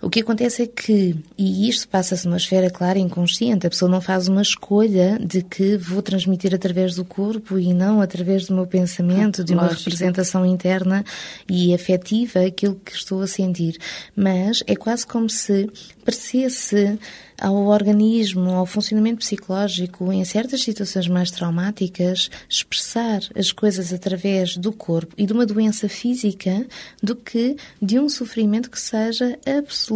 O 0.02 0.10
que 0.10 0.22
acontece 0.22 0.64
é 0.64 0.68
que, 0.68 1.16
e 1.38 1.70
isto 1.70 1.88
passa-se 1.88 2.26
numa 2.26 2.38
esfera 2.38 2.72
clara 2.72 2.98
e 2.98 3.02
inconsciente, 3.02 3.68
a 3.68 3.70
pessoa 3.70 3.90
não 3.90 4.02
faz 4.02 4.28
uma 4.28 4.42
escolha 4.42 5.20
de 5.20 5.44
que 5.44 5.78
vou 5.78 6.02
transmitir 6.02 6.56
através 6.56 6.96
do 6.96 7.06
corpo 7.06 7.60
e 7.60 7.72
não 7.72 8.02
através 8.02 8.48
do 8.48 8.56
meu 8.56 8.66
pensamento, 8.66 9.44
de 9.44 9.54
uma 9.54 9.64
Lógico. 9.64 9.84
representação 9.84 10.44
interna 10.44 11.06
e 11.48 11.72
afetiva 11.74 12.40
aquilo 12.40 12.82
que 12.84 12.94
estou 12.94 13.22
a 13.22 13.28
sentir. 13.28 13.78
Mas 14.16 14.64
é 14.66 14.76
quase 14.76 15.06
como 15.06 15.30
se 15.30 15.70
parecesse 16.04 16.98
ao 17.40 17.56
organismo, 17.56 18.52
ao 18.52 18.68
funcionamento 18.68 19.20
psicológico, 19.20 20.12
em 20.12 20.24
certas 20.24 20.62
situações 20.62 21.08
mais 21.08 21.32
traumáticas, 21.32 22.30
expressar 22.48 23.22
as 23.36 23.52
coisas 23.52 23.92
através 23.92 24.56
do 24.56 24.72
corpo 24.72 25.16
e 25.18 25.26
de 25.26 25.34
uma 25.34 25.46
doença 25.46 25.90
física 25.90 26.66
do 27.02 27.16
que 27.16 27.56
de 27.82 28.00
um 28.00 28.08
sofrimento 28.08 28.70
que 28.70 28.80
seja 28.80 29.40
absolutamente 29.46 29.91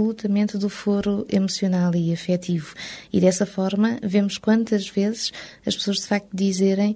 do 0.58 0.70
foro 0.70 1.25
emocional 1.30 1.96
e 1.96 2.12
afetivo. 2.12 2.75
E 3.12 3.20
dessa 3.20 3.46
forma, 3.46 3.98
vemos 4.04 4.38
quantas 4.38 4.90
vezes 4.90 5.32
as 5.66 5.75
pessoas 5.75 5.98
de 5.98 6.08
facto 6.08 6.30
dizerem 6.34 6.96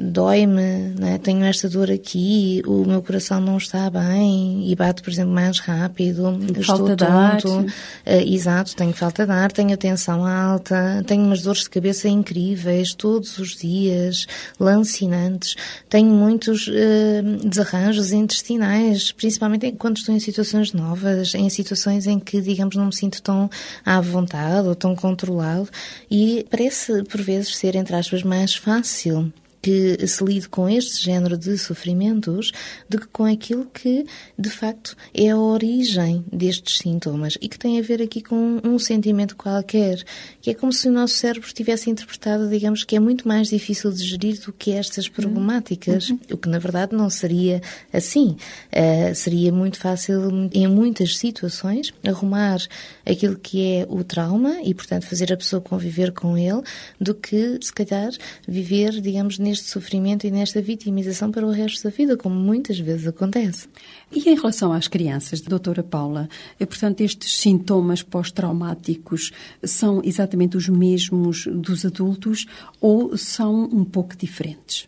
dói-me, 0.00 0.94
né? 0.98 1.18
tenho 1.22 1.44
esta 1.44 1.68
dor 1.68 1.90
aqui, 1.90 2.62
o 2.66 2.84
meu 2.84 3.02
coração 3.02 3.40
não 3.40 3.56
está 3.56 3.88
bem 3.88 4.70
e 4.70 4.74
bate, 4.74 5.02
por 5.02 5.10
exemplo, 5.10 5.32
mais 5.32 5.58
rápido, 5.58 6.38
falta 6.62 6.92
estou 6.92 6.96
tonto, 6.96 7.60
uh, 7.60 7.66
exato, 8.06 8.76
tenho 8.76 8.92
falta 8.92 9.24
de 9.24 9.32
ar, 9.32 9.50
tenho 9.50 9.76
tensão 9.76 10.26
alta, 10.26 11.02
tenho 11.06 11.24
umas 11.24 11.42
dores 11.42 11.62
de 11.62 11.70
cabeça 11.70 12.08
incríveis 12.08 12.92
todos 12.92 13.38
os 13.38 13.56
dias, 13.56 14.26
lancinantes, 14.60 15.56
tenho 15.88 16.10
muitos 16.10 16.68
uh, 16.68 17.48
desarranjos 17.48 18.12
intestinais, 18.12 19.12
principalmente 19.12 19.72
quando 19.72 19.96
estou 19.96 20.14
em 20.14 20.20
situações 20.20 20.72
novas, 20.72 21.34
em 21.34 21.48
situações 21.48 22.06
em 22.06 22.18
que, 22.18 22.40
digamos, 22.40 22.76
não 22.76 22.86
me 22.86 22.94
sinto 22.94 23.22
tão 23.22 23.48
à 23.84 24.00
vontade 24.00 24.68
ou 24.68 24.74
tão 24.74 24.94
controlado. 24.94 25.68
E 26.10 26.46
parece, 26.50 27.02
por 27.04 27.20
vezes, 27.20 27.56
ser, 27.56 27.74
entre 27.76 27.96
aspas, 27.96 28.22
mais 28.22 28.54
fácil 28.54 29.32
que 29.66 30.06
se 30.06 30.22
lide 30.22 30.48
com 30.48 30.68
este 30.68 31.02
género 31.02 31.36
de 31.36 31.58
sofrimentos 31.58 32.52
do 32.88 33.00
que 33.00 33.08
com 33.08 33.24
aquilo 33.24 33.66
que, 33.66 34.06
de 34.38 34.48
facto, 34.48 34.96
é 35.12 35.30
a 35.30 35.36
origem 35.36 36.24
destes 36.32 36.78
sintomas 36.78 37.36
e 37.40 37.48
que 37.48 37.58
tem 37.58 37.76
a 37.76 37.82
ver 37.82 38.00
aqui 38.00 38.22
com 38.22 38.60
um 38.62 38.78
sentimento 38.78 39.34
qualquer, 39.34 40.04
que 40.40 40.50
é 40.50 40.54
como 40.54 40.72
se 40.72 40.88
o 40.88 40.92
nosso 40.92 41.14
cérebro 41.14 41.52
tivesse 41.52 41.90
interpretado, 41.90 42.48
digamos, 42.48 42.84
que 42.84 42.94
é 42.94 43.00
muito 43.00 43.26
mais 43.26 43.48
difícil 43.48 43.90
de 43.90 44.04
gerir 44.04 44.40
do 44.40 44.52
que 44.52 44.70
estas 44.70 45.08
problemáticas, 45.08 46.10
uhum. 46.10 46.20
o 46.30 46.36
que 46.36 46.48
na 46.48 46.60
verdade 46.60 46.94
não 46.94 47.10
seria 47.10 47.60
assim. 47.92 48.36
Uh, 48.72 49.12
seria 49.16 49.50
muito 49.50 49.80
fácil, 49.80 50.48
em 50.52 50.68
muitas 50.68 51.18
situações, 51.18 51.92
arrumar 52.06 52.58
aquilo 53.04 53.36
que 53.36 53.80
é 53.80 53.86
o 53.88 54.04
trauma 54.04 54.60
e, 54.62 54.72
portanto, 54.72 55.06
fazer 55.06 55.32
a 55.32 55.36
pessoa 55.36 55.60
conviver 55.60 56.12
com 56.12 56.38
ele, 56.38 56.62
do 57.00 57.16
que, 57.16 57.58
se 57.60 57.72
calhar, 57.72 58.12
viver, 58.46 59.00
digamos, 59.00 59.40
neste 59.40 59.55
neste 59.56 59.70
sofrimento 59.70 60.26
e 60.26 60.30
nesta 60.30 60.60
vitimização 60.60 61.32
para 61.32 61.46
o 61.46 61.50
resto 61.50 61.84
da 61.84 61.90
vida, 61.90 62.16
como 62.16 62.34
muitas 62.34 62.78
vezes 62.78 63.06
acontece. 63.06 63.68
E 64.12 64.28
em 64.28 64.34
relação 64.34 64.70
às 64.70 64.86
crianças, 64.86 65.40
doutora 65.40 65.82
Paula, 65.82 66.28
é, 66.60 66.66
portanto, 66.66 67.00
estes 67.00 67.34
sintomas 67.34 68.02
pós-traumáticos 68.02 69.32
são 69.64 70.02
exatamente 70.04 70.58
os 70.58 70.68
mesmos 70.68 71.46
dos 71.46 71.86
adultos 71.86 72.46
ou 72.80 73.16
são 73.16 73.64
um 73.64 73.84
pouco 73.84 74.14
diferentes? 74.14 74.86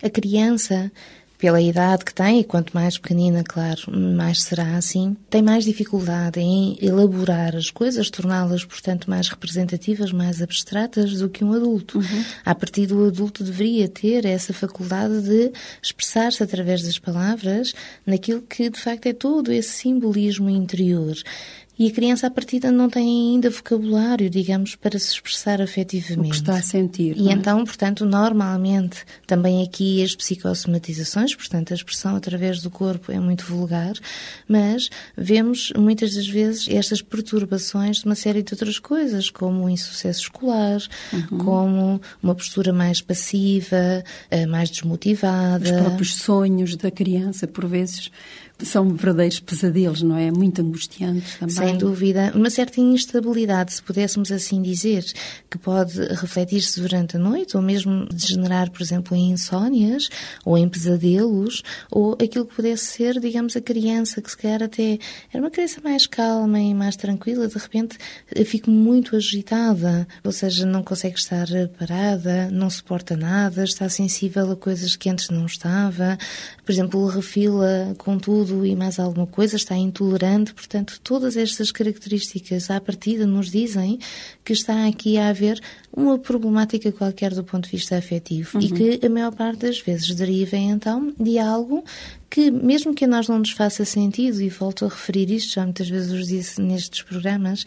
A 0.00 0.08
criança 0.08 0.92
pela 1.38 1.60
idade 1.60 2.04
que 2.04 2.12
tem, 2.12 2.40
e 2.40 2.44
quanto 2.44 2.74
mais 2.74 2.98
pequenina, 2.98 3.44
claro, 3.44 3.80
mais 3.96 4.42
será 4.42 4.76
assim, 4.76 5.16
tem 5.30 5.40
mais 5.40 5.64
dificuldade 5.64 6.40
em 6.40 6.76
elaborar 6.82 7.54
as 7.54 7.70
coisas, 7.70 8.10
torná-las, 8.10 8.64
portanto, 8.64 9.08
mais 9.08 9.28
representativas, 9.28 10.10
mais 10.10 10.42
abstratas 10.42 11.20
do 11.20 11.28
que 11.28 11.44
um 11.44 11.52
adulto. 11.52 11.98
Uhum. 11.98 12.24
A 12.44 12.54
partir 12.54 12.86
do 12.86 13.06
adulto 13.06 13.44
deveria 13.44 13.88
ter 13.88 14.24
essa 14.24 14.52
faculdade 14.52 15.22
de 15.22 15.52
expressar-se 15.80 16.42
através 16.42 16.82
das 16.82 16.98
palavras 16.98 17.72
naquilo 18.04 18.42
que, 18.42 18.68
de 18.68 18.80
facto, 18.80 19.06
é 19.06 19.12
todo 19.12 19.52
esse 19.52 19.70
simbolismo 19.70 20.50
interior. 20.50 21.14
E 21.78 21.86
a 21.86 21.92
criança, 21.92 22.26
à 22.26 22.30
partida, 22.30 22.72
não 22.72 22.90
tem 22.90 23.34
ainda 23.34 23.48
vocabulário, 23.48 24.28
digamos, 24.28 24.74
para 24.74 24.98
se 24.98 25.12
expressar 25.12 25.62
afetivamente. 25.62 26.26
O 26.26 26.30
que 26.30 26.36
está 26.36 26.56
a 26.56 26.62
sentir. 26.62 27.16
E 27.16 27.28
é? 27.28 27.32
então, 27.32 27.64
portanto, 27.64 28.04
normalmente, 28.04 29.04
também 29.26 29.62
aqui 29.62 30.02
as 30.02 30.16
psicossomatizações, 30.16 31.36
portanto, 31.36 31.72
a 31.72 31.76
expressão 31.76 32.16
através 32.16 32.60
do 32.60 32.68
corpo 32.68 33.12
é 33.12 33.20
muito 33.20 33.44
vulgar, 33.44 33.92
mas 34.48 34.90
vemos 35.16 35.72
muitas 35.76 36.14
das 36.14 36.26
vezes 36.26 36.66
estas 36.68 37.00
perturbações 37.00 37.98
de 37.98 38.06
uma 38.06 38.16
série 38.16 38.42
de 38.42 38.52
outras 38.54 38.80
coisas, 38.80 39.30
como 39.30 39.64
o 39.64 39.70
insucesso 39.70 40.22
escolar, 40.22 40.80
uhum. 41.12 41.38
como 41.38 42.00
uma 42.20 42.34
postura 42.34 42.72
mais 42.72 43.00
passiva, 43.00 44.02
eh, 44.30 44.46
mais 44.46 44.68
desmotivada. 44.68 45.64
Os 45.64 45.70
próprios 45.70 46.16
sonhos 46.16 46.74
da 46.74 46.90
criança, 46.90 47.46
por 47.46 47.66
vezes, 47.66 48.10
são 48.64 48.88
verdadeiros 48.88 49.38
pesadelos, 49.40 50.02
não 50.02 50.16
é? 50.16 50.30
Muito 50.30 50.60
angustiantes 50.60 51.36
também. 51.36 51.54
Sem 51.54 51.78
dúvida. 51.78 52.32
Uma 52.34 52.50
certa 52.50 52.80
instabilidade, 52.80 53.72
se 53.72 53.82
pudéssemos 53.82 54.32
assim 54.32 54.60
dizer, 54.60 55.04
que 55.48 55.58
pode 55.58 56.00
refletir-se 56.14 56.80
durante 56.80 57.16
a 57.16 57.20
noite 57.20 57.56
ou 57.56 57.62
mesmo 57.62 58.06
degenerar, 58.06 58.70
por 58.70 58.82
exemplo, 58.82 59.16
em 59.16 59.30
insónias 59.30 60.08
ou 60.44 60.58
em 60.58 60.68
pesadelos 60.68 61.62
ou 61.90 62.14
aquilo 62.14 62.46
que 62.46 62.56
pudesse 62.56 62.86
ser, 62.86 63.20
digamos, 63.20 63.56
a 63.56 63.60
criança 63.60 64.20
que 64.20 64.30
se 64.30 64.36
calhar 64.36 64.62
até 64.62 64.98
era 65.32 65.42
uma 65.42 65.50
criança 65.50 65.80
mais 65.82 66.06
calma 66.06 66.58
e 66.58 66.74
mais 66.74 66.96
tranquila, 66.96 67.46
de 67.46 67.58
repente 67.58 67.96
fica 68.44 68.70
muito 68.70 69.14
agitada, 69.14 70.06
ou 70.24 70.32
seja, 70.32 70.66
não 70.66 70.82
consegue 70.82 71.18
estar 71.18 71.46
parada, 71.78 72.50
não 72.50 72.68
suporta 72.68 73.16
nada, 73.16 73.62
está 73.62 73.88
sensível 73.88 74.50
a 74.50 74.56
coisas 74.56 74.96
que 74.96 75.08
antes 75.08 75.30
não 75.30 75.46
estava, 75.46 76.18
por 76.64 76.72
exemplo, 76.72 77.06
refila 77.06 77.94
com 77.98 78.18
tudo 78.18 78.47
tudo 78.48 78.64
e 78.64 78.74
mais 78.74 78.98
alguma 78.98 79.26
coisa, 79.26 79.56
está 79.56 79.76
intolerante, 79.76 80.54
portanto, 80.54 80.98
todas 81.04 81.36
estas 81.36 81.70
características 81.70 82.70
à 82.70 82.80
partida 82.80 83.26
nos 83.26 83.50
dizem 83.50 83.98
que 84.44 84.52
está 84.52 84.86
aqui 84.86 85.18
a 85.18 85.28
haver 85.28 85.60
uma 85.94 86.18
problemática 86.18 86.90
qualquer 86.90 87.34
do 87.34 87.44
ponto 87.44 87.64
de 87.64 87.76
vista 87.76 87.96
afetivo 87.96 88.58
uhum. 88.58 88.64
e 88.64 88.70
que 88.70 89.06
a 89.06 89.10
maior 89.10 89.32
parte 89.32 89.60
das 89.60 89.80
vezes 89.80 90.14
deriva 90.14 90.56
então 90.56 91.12
de 91.18 91.38
algo 91.38 91.84
que, 92.30 92.50
mesmo 92.50 92.94
que 92.94 93.04
a 93.04 93.08
nós 93.08 93.26
não 93.28 93.38
nos 93.38 93.50
faça 93.50 93.84
sentido, 93.84 94.40
e 94.42 94.48
volto 94.48 94.84
a 94.84 94.88
referir 94.88 95.30
isto, 95.30 95.54
já 95.54 95.64
muitas 95.64 95.88
vezes 95.88 96.12
os 96.12 96.28
disse 96.28 96.60
nestes 96.60 97.02
programas, 97.02 97.64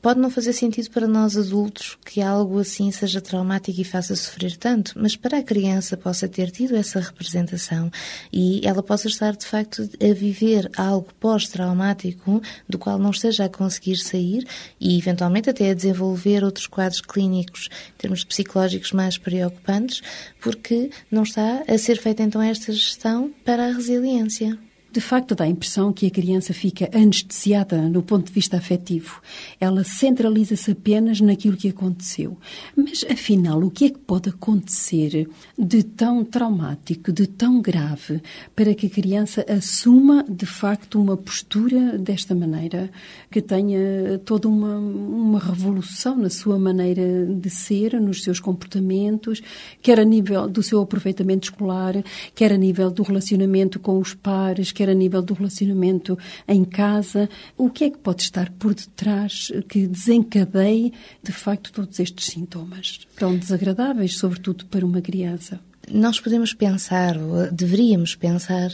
pode 0.00 0.20
não 0.20 0.30
fazer 0.30 0.52
sentido 0.52 0.90
para 0.90 1.08
nós 1.08 1.36
adultos 1.36 1.98
que 2.04 2.20
algo 2.20 2.58
assim 2.58 2.90
seja 2.90 3.20
traumático 3.20 3.80
e 3.80 3.84
faça 3.84 4.14
sofrer 4.14 4.56
tanto, 4.56 4.92
mas 4.96 5.16
para 5.16 5.38
a 5.38 5.42
criança 5.42 5.96
possa 5.96 6.28
ter 6.28 6.50
tido 6.50 6.76
essa 6.76 7.00
representação 7.00 7.90
e 8.32 8.60
ela 8.64 8.82
possa 8.82 9.08
estar 9.08 9.34
de 9.34 9.46
facto 9.46 9.88
a 10.00 10.14
viver 10.14 10.70
algo 10.76 11.08
pós-traumático 11.18 12.40
do 12.68 12.78
qual 12.78 12.98
não 12.98 13.10
esteja 13.10 13.46
a 13.46 13.48
conseguir 13.48 13.96
sair 13.96 14.46
e 14.80 14.96
eventualmente 14.96 15.50
até 15.50 15.70
a 15.70 15.74
desenvolver 15.74 16.44
outros 16.44 16.66
quadros 16.66 17.00
clínicos, 17.00 17.68
em 17.94 17.98
termos 17.98 18.22
psicológicos 18.24 18.92
mais 18.92 19.18
preocupantes, 19.18 20.02
porque 20.40 20.90
não 21.10 21.24
está 21.24 21.62
a 21.66 21.78
ser 21.78 21.96
feita 21.96 22.22
então 22.22 22.40
esta 22.40 22.72
gestão 22.72 23.32
para 23.44 23.66
a 23.66 23.72
resiliência. 23.72 24.03
audiencia. 24.04 24.58
De 24.94 25.00
facto, 25.00 25.34
dá 25.34 25.42
a 25.42 25.48
impressão 25.48 25.92
que 25.92 26.06
a 26.06 26.10
criança 26.10 26.54
fica 26.54 26.88
anestesiada 26.94 27.88
no 27.88 28.00
ponto 28.00 28.28
de 28.28 28.32
vista 28.32 28.58
afetivo. 28.58 29.20
Ela 29.58 29.82
centraliza-se 29.82 30.70
apenas 30.70 31.20
naquilo 31.20 31.56
que 31.56 31.68
aconteceu. 31.68 32.38
Mas, 32.76 33.04
afinal, 33.10 33.60
o 33.60 33.72
que 33.72 33.86
é 33.86 33.90
que 33.90 33.98
pode 33.98 34.28
acontecer 34.28 35.28
de 35.58 35.82
tão 35.82 36.24
traumático, 36.24 37.10
de 37.10 37.26
tão 37.26 37.60
grave, 37.60 38.22
para 38.54 38.72
que 38.72 38.86
a 38.86 38.90
criança 38.90 39.44
assuma, 39.48 40.24
de 40.28 40.46
facto, 40.46 41.00
uma 41.00 41.16
postura 41.16 41.98
desta 41.98 42.32
maneira, 42.32 42.88
que 43.32 43.42
tenha 43.42 44.20
toda 44.24 44.46
uma, 44.46 44.78
uma 44.78 45.40
revolução 45.40 46.16
na 46.16 46.30
sua 46.30 46.56
maneira 46.56 47.26
de 47.26 47.50
ser, 47.50 48.00
nos 48.00 48.22
seus 48.22 48.38
comportamentos, 48.38 49.42
quer 49.82 49.98
a 49.98 50.04
nível 50.04 50.48
do 50.48 50.62
seu 50.62 50.80
aproveitamento 50.80 51.48
escolar, 51.48 51.94
quer 52.32 52.52
a 52.52 52.56
nível 52.56 52.92
do 52.92 53.02
relacionamento 53.02 53.80
com 53.80 53.98
os 53.98 54.14
pares, 54.14 54.70
quer 54.70 54.83
quer 54.84 54.90
a 54.90 54.94
nível 54.94 55.22
do 55.22 55.34
relacionamento 55.34 56.18
em 56.46 56.64
casa. 56.64 57.28
O 57.56 57.70
que 57.70 57.84
é 57.84 57.90
que 57.90 57.98
pode 57.98 58.22
estar 58.22 58.50
por 58.52 58.74
detrás 58.74 59.50
que 59.68 59.86
desencadeie, 59.86 60.92
de 61.22 61.32
facto, 61.32 61.72
todos 61.72 61.98
estes 61.98 62.26
sintomas? 62.26 63.00
Tão 63.16 63.36
desagradáveis, 63.36 64.18
sobretudo 64.18 64.66
para 64.66 64.84
uma 64.84 65.00
criança. 65.00 65.58
Nós 65.90 66.20
podemos 66.20 66.52
pensar, 66.52 67.16
ou 67.16 67.50
deveríamos 67.50 68.14
pensar, 68.14 68.70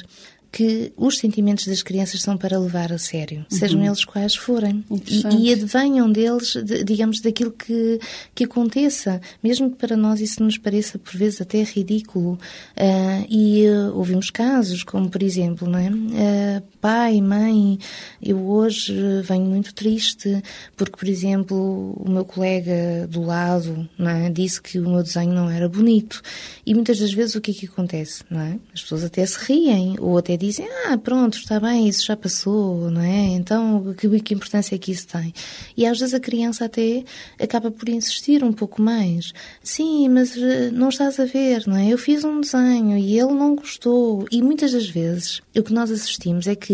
que 0.53 0.93
os 0.97 1.19
sentimentos 1.19 1.67
das 1.67 1.83
crianças 1.83 2.23
são 2.23 2.37
para 2.37 2.59
levar 2.59 2.93
a 2.93 2.99
sério, 2.99 3.47
uhum. 3.51 3.59
sejam 3.59 3.85
eles 3.85 4.05
quais 4.05 4.35
forem. 4.35 4.85
E, 5.07 5.49
e 5.49 5.53
advenham 5.53 6.11
deles, 6.11 6.55
de, 6.57 6.83
digamos, 6.83 7.21
daquilo 7.21 7.53
que, 7.53 8.01
que 8.35 8.45
aconteça, 8.45 9.21
mesmo 9.43 9.71
que 9.71 9.77
para 9.77 9.97
nós 9.97 10.21
isso 10.21 10.43
nos 10.43 10.59
pareça 10.59 10.99
por 10.99 11.17
vezes 11.17 11.41
até 11.41 11.63
ridículo. 11.63 12.33
Uh, 12.77 13.27
e 13.29 13.65
uh, 13.69 13.97
ouvimos 13.97 14.31
casos, 14.31 14.83
como 14.83 15.09
por 15.09 15.23
exemplo, 15.23 15.69
não 15.69 15.79
é? 15.79 15.89
Uh, 15.91 16.63
pai, 16.81 17.21
mãe, 17.21 17.79
eu 18.23 18.49
hoje 18.49 18.95
venho 19.23 19.45
muito 19.45 19.75
triste 19.75 20.43
porque, 20.77 20.97
por 20.97 21.09
exemplo, 21.09 21.93
o 21.97 22.11
meu 22.11 22.25
colega 22.25 23.07
do 23.09 23.23
lado 23.23 23.89
é? 23.99 24.31
disse 24.31 24.61
que 24.63 24.79
o 24.79 24.89
meu 24.89 25.03
desenho 25.03 25.33
não 25.33 25.51
era 25.51 25.69
bonito. 25.69 26.23
E 26.65 26.75
muitas 26.75 26.99
das 26.99 27.13
vezes 27.13 27.35
o 27.35 27.41
que 27.41 27.51
é 27.51 27.55
que 27.55 27.67
acontece? 27.67 28.25
É? 28.31 28.59
As 28.73 28.83
pessoas 28.83 29.05
até 29.05 29.25
se 29.27 29.39
riem 29.45 29.97
ou 29.99 30.17
até 30.17 30.37
dizem, 30.37 30.67
ah, 30.87 30.97
pronto, 30.97 31.39
está 31.39 31.61
bem, 31.61 31.89
isso 31.89 32.07
já 32.07 32.17
passou, 32.17 32.91
não 32.91 33.03
é? 33.03 33.27
Então, 33.35 33.95
que, 33.95 34.21
que 34.21 34.35
importância 34.35 34.75
é 34.75 34.79
que 34.79 34.93
isso 34.93 35.07
tem? 35.09 35.35
E 35.77 35.85
às 35.87 35.99
vezes 35.99 36.15
a 36.15 36.21
criança 36.21 36.65
até 36.65 37.05
acaba 37.39 37.71
por 37.71 37.89
insistir 37.89 38.43
um 38.43 38.53
pouco 38.53 38.81
mais. 38.81 39.33
Sim, 39.63 40.09
mas 40.09 40.37
eh, 40.37 40.71
não 40.71 40.89
estás 40.89 41.21
a 41.21 41.25
ver, 41.25 41.67
não 41.67 41.77
é? 41.77 41.89
Eu 41.89 41.99
fiz 41.99 42.25
um 42.25 42.41
desenho 42.41 42.97
e 42.97 43.19
ele 43.19 43.33
não 43.33 43.55
gostou. 43.55 44.27
E 44.31 44.43
muitas 44.43 44.73
das 44.73 44.89
vezes 44.89 45.43
o 45.57 45.63
que 45.63 45.73
nós 45.73 45.91
assistimos 45.91 46.47
é 46.47 46.55
que, 46.55 46.70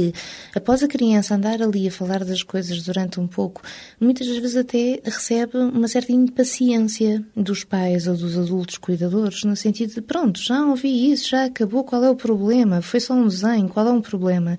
após 0.54 0.82
a 0.82 0.88
criança 0.88 1.34
andar 1.34 1.62
ali 1.62 1.88
a 1.88 1.90
falar 1.90 2.24
das 2.24 2.42
coisas 2.42 2.82
durante 2.82 3.20
um 3.20 3.26
pouco, 3.26 3.62
muitas 4.00 4.26
das 4.26 4.38
vezes 4.38 4.56
até 4.56 5.00
recebe 5.04 5.56
uma 5.58 5.88
certa 5.88 6.12
impaciência 6.12 7.24
dos 7.36 7.64
pais 7.64 8.06
ou 8.06 8.16
dos 8.16 8.36
adultos 8.38 8.78
cuidadores, 8.78 9.44
no 9.44 9.56
sentido 9.56 9.94
de, 9.94 10.00
pronto, 10.00 10.40
já 10.40 10.64
ouvi 10.64 11.12
isso, 11.12 11.30
já 11.30 11.44
acabou, 11.44 11.84
qual 11.84 12.02
é 12.04 12.10
o 12.10 12.16
problema? 12.16 12.82
Foi 12.82 13.00
só 13.00 13.14
um 13.14 13.26
desenho 13.26 13.68
qual 13.68 13.86
é 13.86 13.90
um 13.90 14.00
problema? 14.00 14.56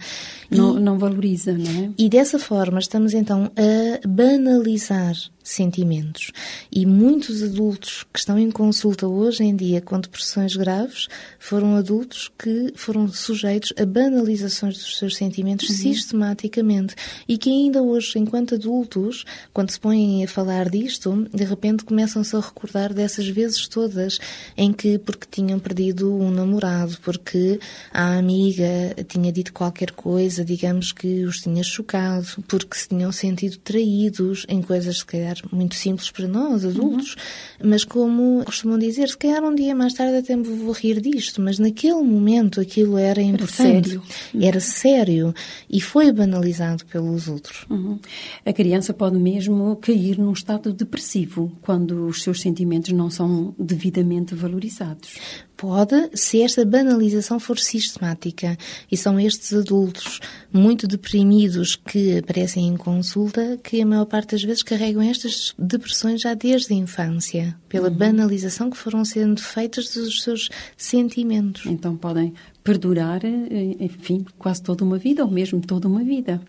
Não, 0.49 0.77
e, 0.77 0.79
não 0.79 0.97
valoriza, 0.97 1.53
não 1.53 1.83
é? 1.83 1.89
E 1.97 2.09
dessa 2.09 2.37
forma 2.39 2.79
estamos 2.79 3.13
então 3.13 3.51
a 3.55 4.07
banalizar 4.07 5.15
sentimentos. 5.47 6.31
E 6.71 6.85
muitos 6.85 7.41
adultos 7.41 8.05
que 8.11 8.19
estão 8.19 8.37
em 8.37 8.51
consulta 8.51 9.07
hoje 9.07 9.43
em 9.43 9.55
dia 9.55 9.81
com 9.81 9.99
depressões 9.99 10.55
graves 10.55 11.07
foram 11.39 11.75
adultos 11.75 12.29
que 12.37 12.73
foram 12.75 13.07
sujeitos 13.07 13.73
a 13.79 13.85
banalizações 13.85 14.77
dos 14.77 14.97
seus 14.97 15.15
sentimentos 15.15 15.69
uhum. 15.69 15.75
sistematicamente 15.75 16.95
e 17.27 17.37
que 17.37 17.49
ainda 17.49 17.81
hoje, 17.81 18.19
enquanto 18.19 18.55
adultos, 18.55 19.23
quando 19.53 19.71
se 19.71 19.79
põem 19.79 20.23
a 20.23 20.27
falar 20.27 20.69
disto, 20.69 21.27
de 21.33 21.43
repente 21.43 21.85
começam-se 21.85 22.35
a 22.35 22.39
recordar 22.39 22.93
dessas 22.93 23.27
vezes 23.27 23.67
todas 23.67 24.19
em 24.55 24.73
que, 24.73 24.97
porque 24.97 25.27
tinham 25.29 25.59
perdido 25.59 26.13
um 26.13 26.29
namorado, 26.29 26.97
porque 27.01 27.59
a 27.91 28.17
amiga 28.17 28.95
tinha 29.07 29.31
dito 29.31 29.53
qualquer 29.53 29.91
coisa, 29.91 30.43
digamos 30.43 30.91
que 30.91 31.23
os 31.23 31.37
tinha 31.37 31.63
chocado, 31.63 32.27
porque 32.47 32.75
se 32.75 32.89
tinham 32.89 33.11
sentido 33.11 33.57
traídos 33.57 34.45
em 34.49 34.61
coisas, 34.61 34.99
se 34.99 35.05
calhar, 35.05 35.36
muito 35.51 35.75
simples 35.75 36.11
para 36.11 36.27
nós, 36.27 36.65
adultos, 36.65 37.15
uhum. 37.61 37.69
mas 37.69 37.83
como 37.83 38.43
costumam 38.45 38.77
dizer, 38.77 39.09
se 39.09 39.17
calhar 39.17 39.43
um 39.43 39.55
dia 39.55 39.75
mais 39.75 39.93
tarde 39.93 40.17
até 40.17 40.35
me 40.35 40.43
vou 40.43 40.71
rir 40.71 41.01
disto, 41.01 41.41
mas 41.41 41.59
naquele 41.59 42.01
momento 42.01 42.59
aquilo 42.59 42.97
era 42.97 43.21
importante. 43.21 43.91
Era 43.91 44.01
sério. 44.01 44.03
Era 44.41 44.59
sério 44.59 45.35
e 45.69 45.81
foi 45.81 46.11
banalizado 46.11 46.85
pelos 46.85 47.27
outros. 47.27 47.65
Uhum. 47.69 47.99
A 48.45 48.53
criança 48.53 48.93
pode 48.93 49.17
mesmo 49.17 49.75
cair 49.77 50.17
num 50.17 50.33
estado 50.33 50.73
depressivo 50.73 51.51
quando 51.61 52.07
os 52.07 52.23
seus 52.23 52.41
sentimentos 52.41 52.91
não 52.91 53.09
são 53.09 53.53
devidamente 53.57 54.35
valorizados 54.35 55.17
pode 55.57 56.11
se 56.13 56.41
esta 56.43 56.63
banalização 56.63 57.39
for 57.39 57.57
sistemática. 57.57 58.55
E 58.89 58.95
são 58.95 59.19
estes 59.19 59.53
adultos 59.53 60.19
muito 60.53 60.87
deprimidos 60.87 61.75
que 61.75 62.19
aparecem 62.19 62.67
em 62.67 62.77
consulta 62.77 63.57
que 63.63 63.81
a 63.81 63.85
maior 63.85 64.05
parte 64.05 64.31
das 64.31 64.43
vezes 64.43 64.63
carregam 64.63 65.01
estas 65.01 65.53
depressões 65.57 66.21
já 66.21 66.35
desde 66.35 66.73
a 66.73 66.77
infância, 66.77 67.55
pela 67.67 67.89
uhum. 67.89 67.95
banalização 67.95 68.69
que 68.69 68.77
foram 68.77 69.03
sendo 69.03 69.41
feitas 69.41 69.89
dos 69.89 70.21
seus 70.21 70.49
sentimentos. 70.77 71.65
Então 71.65 71.97
podem 71.97 72.33
perdurar, 72.63 73.25
eh, 73.25 73.75
enfim, 73.79 74.25
quase 74.37 74.61
toda 74.61 74.83
uma 74.83 74.97
vida 74.97 75.25
ou 75.25 75.31
mesmo 75.31 75.59
toda 75.59 75.87
uma 75.87 76.03
vida. 76.03 76.39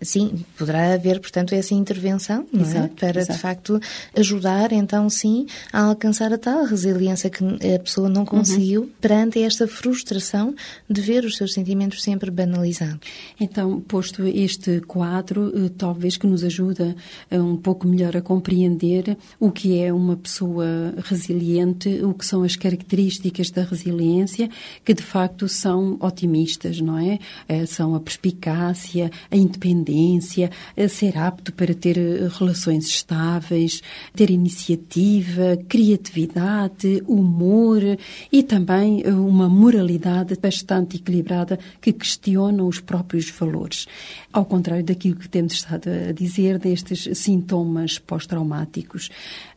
Sim, 0.00 0.44
poderá 0.58 0.92
haver, 0.92 1.20
portanto, 1.20 1.54
essa 1.54 1.72
intervenção 1.72 2.46
é? 2.52 2.60
exato, 2.60 2.84
é? 2.84 2.88
para, 2.88 3.20
exato. 3.20 3.32
de 3.32 3.38
facto, 3.38 3.80
ajudar, 4.14 4.72
então, 4.72 5.08
sim, 5.08 5.46
a 5.72 5.84
alcançar 5.84 6.32
a 6.34 6.38
tal 6.38 6.64
resiliência 6.64 7.30
que 7.30 7.42
a 7.42 7.78
pessoa 7.78 8.08
não 8.08 8.26
conseguiu 8.26 8.82
uhum. 8.82 8.90
perante 9.00 9.42
esta 9.42 9.66
frustração 9.66 10.54
de 10.88 11.00
ver 11.00 11.24
os 11.24 11.36
seus 11.36 11.54
sentimentos 11.54 12.02
sempre 12.02 12.30
banalizados. 12.30 13.00
Então, 13.40 13.80
posto 13.80 14.26
este 14.26 14.80
quadro, 14.82 15.50
eh, 15.54 15.70
talvez 15.76 16.18
que 16.18 16.26
nos 16.26 16.44
ajuda 16.44 16.94
um 17.30 17.56
pouco 17.56 17.86
melhor 17.88 18.16
a 18.16 18.20
compreender 18.20 19.16
o 19.40 19.50
que 19.50 19.78
é 19.78 19.92
uma 19.92 20.16
pessoa 20.16 20.66
resiliente, 21.04 21.88
o 22.04 22.12
que 22.12 22.26
são 22.26 22.42
as 22.42 22.54
características 22.54 23.50
da 23.50 23.62
resiliência, 23.62 24.50
que 24.84 24.92
de 24.92 25.02
facto 25.02 25.48
são 25.48 25.96
otimistas, 26.00 26.80
não 26.80 26.98
é? 26.98 27.18
Eh, 27.48 27.64
são 27.64 27.94
a 27.94 28.00
perspicácia, 28.00 29.10
a 29.30 29.36
independência 29.36 29.85
independência, 29.86 30.50
ser 30.88 31.16
apto 31.16 31.52
para 31.52 31.74
ter 31.74 31.96
eh, 31.96 32.28
relações 32.38 32.86
estáveis, 32.86 33.82
ter 34.14 34.30
iniciativa, 34.30 35.56
criatividade, 35.68 37.02
humor 37.06 37.82
e 38.30 38.42
também 38.42 39.02
eh, 39.04 39.10
uma 39.10 39.48
moralidade 39.48 40.36
bastante 40.36 40.96
equilibrada 40.96 41.58
que 41.80 41.92
questiona 41.92 42.64
os 42.64 42.80
próprios 42.80 43.30
valores. 43.30 43.86
Ao 44.32 44.44
contrário 44.44 44.84
daquilo 44.84 45.16
que 45.16 45.28
temos 45.28 45.54
estado 45.54 45.88
a 45.88 46.12
dizer 46.12 46.58
destes 46.58 47.08
sintomas 47.18 47.98
pós-traumáticos. 47.98 49.10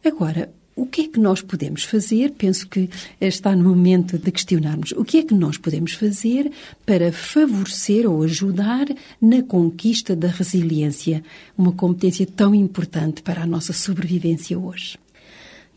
Agora, 0.04 0.50
o 0.76 0.86
que 0.86 1.02
é 1.02 1.08
que 1.08 1.20
nós 1.20 1.42
podemos 1.42 1.84
fazer? 1.84 2.32
Penso 2.32 2.68
que 2.68 2.90
está 3.20 3.56
no 3.56 3.70
momento 3.70 4.18
de 4.18 4.32
questionarmos 4.32 4.92
o 4.94 5.04
que 5.04 5.18
é 5.18 5.24
que 5.24 5.34
nós 5.34 5.58
podemos 5.58 5.94
fazer 5.94 6.52
para 6.86 7.12
favorecer 7.12 8.10
ou 8.10 8.24
ajudar 8.24 8.88
na 9.22 9.44
conquista 9.44 10.16
da 10.16 10.30
resiliência, 10.30 11.24
uma 11.58 11.74
competência 11.74 12.26
tão 12.26 12.56
importante 12.56 13.22
para 13.22 13.44
a 13.44 13.48
nossa 13.48 13.74
sobrevivência 13.74 14.58
hoje. 14.58 14.98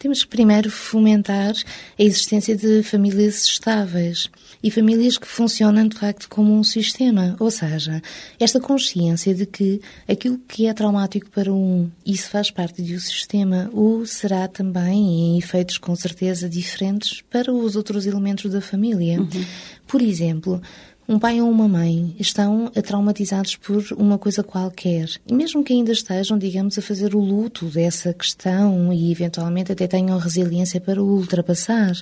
Temos 0.02 0.24
que 0.24 0.30
primeiro 0.30 0.68
fomentar 0.68 1.54
a 1.96 2.02
existência 2.02 2.56
de 2.56 2.82
famílias 2.82 3.44
estáveis 3.44 4.28
e 4.60 4.68
famílias 4.68 5.16
que 5.16 5.28
funcionam 5.28 5.86
de 5.86 5.96
facto 5.96 6.28
como 6.28 6.52
um 6.52 6.64
sistema, 6.64 7.36
ou 7.38 7.52
seja, 7.52 8.02
esta 8.40 8.58
consciência 8.58 9.32
de 9.32 9.46
que 9.46 9.80
aquilo 10.08 10.40
que 10.48 10.66
é 10.66 10.74
traumático 10.74 11.30
para 11.30 11.52
um, 11.52 11.88
isso 12.04 12.28
faz 12.30 12.50
parte 12.50 12.82
de 12.82 12.96
um 12.96 12.98
sistema, 12.98 13.70
o 13.72 14.04
será 14.04 14.48
também 14.48 15.36
em 15.36 15.38
efeitos 15.38 15.78
com 15.78 15.94
certeza 15.94 16.48
diferentes 16.48 17.22
para 17.30 17.52
os 17.52 17.76
outros 17.76 18.04
elementos 18.04 18.50
da 18.50 18.60
família. 18.60 19.20
Uhum. 19.20 19.44
Por 19.86 20.02
exemplo, 20.02 20.60
um 21.08 21.18
pai 21.18 21.40
ou 21.40 21.50
uma 21.50 21.68
mãe 21.68 22.14
estão 22.18 22.70
traumatizados 22.84 23.56
por 23.56 23.84
uma 23.96 24.18
coisa 24.18 24.42
qualquer, 24.42 25.08
e 25.26 25.34
mesmo 25.34 25.64
que 25.64 25.72
ainda 25.72 25.92
estejam, 25.92 26.38
digamos, 26.38 26.78
a 26.78 26.82
fazer 26.82 27.14
o 27.14 27.20
luto 27.20 27.66
dessa 27.66 28.12
questão 28.12 28.92
e 28.92 29.10
eventualmente 29.10 29.72
até 29.72 29.86
tenham 29.86 30.18
resiliência 30.18 30.80
para 30.80 31.02
o 31.02 31.16
ultrapassar, 31.16 31.92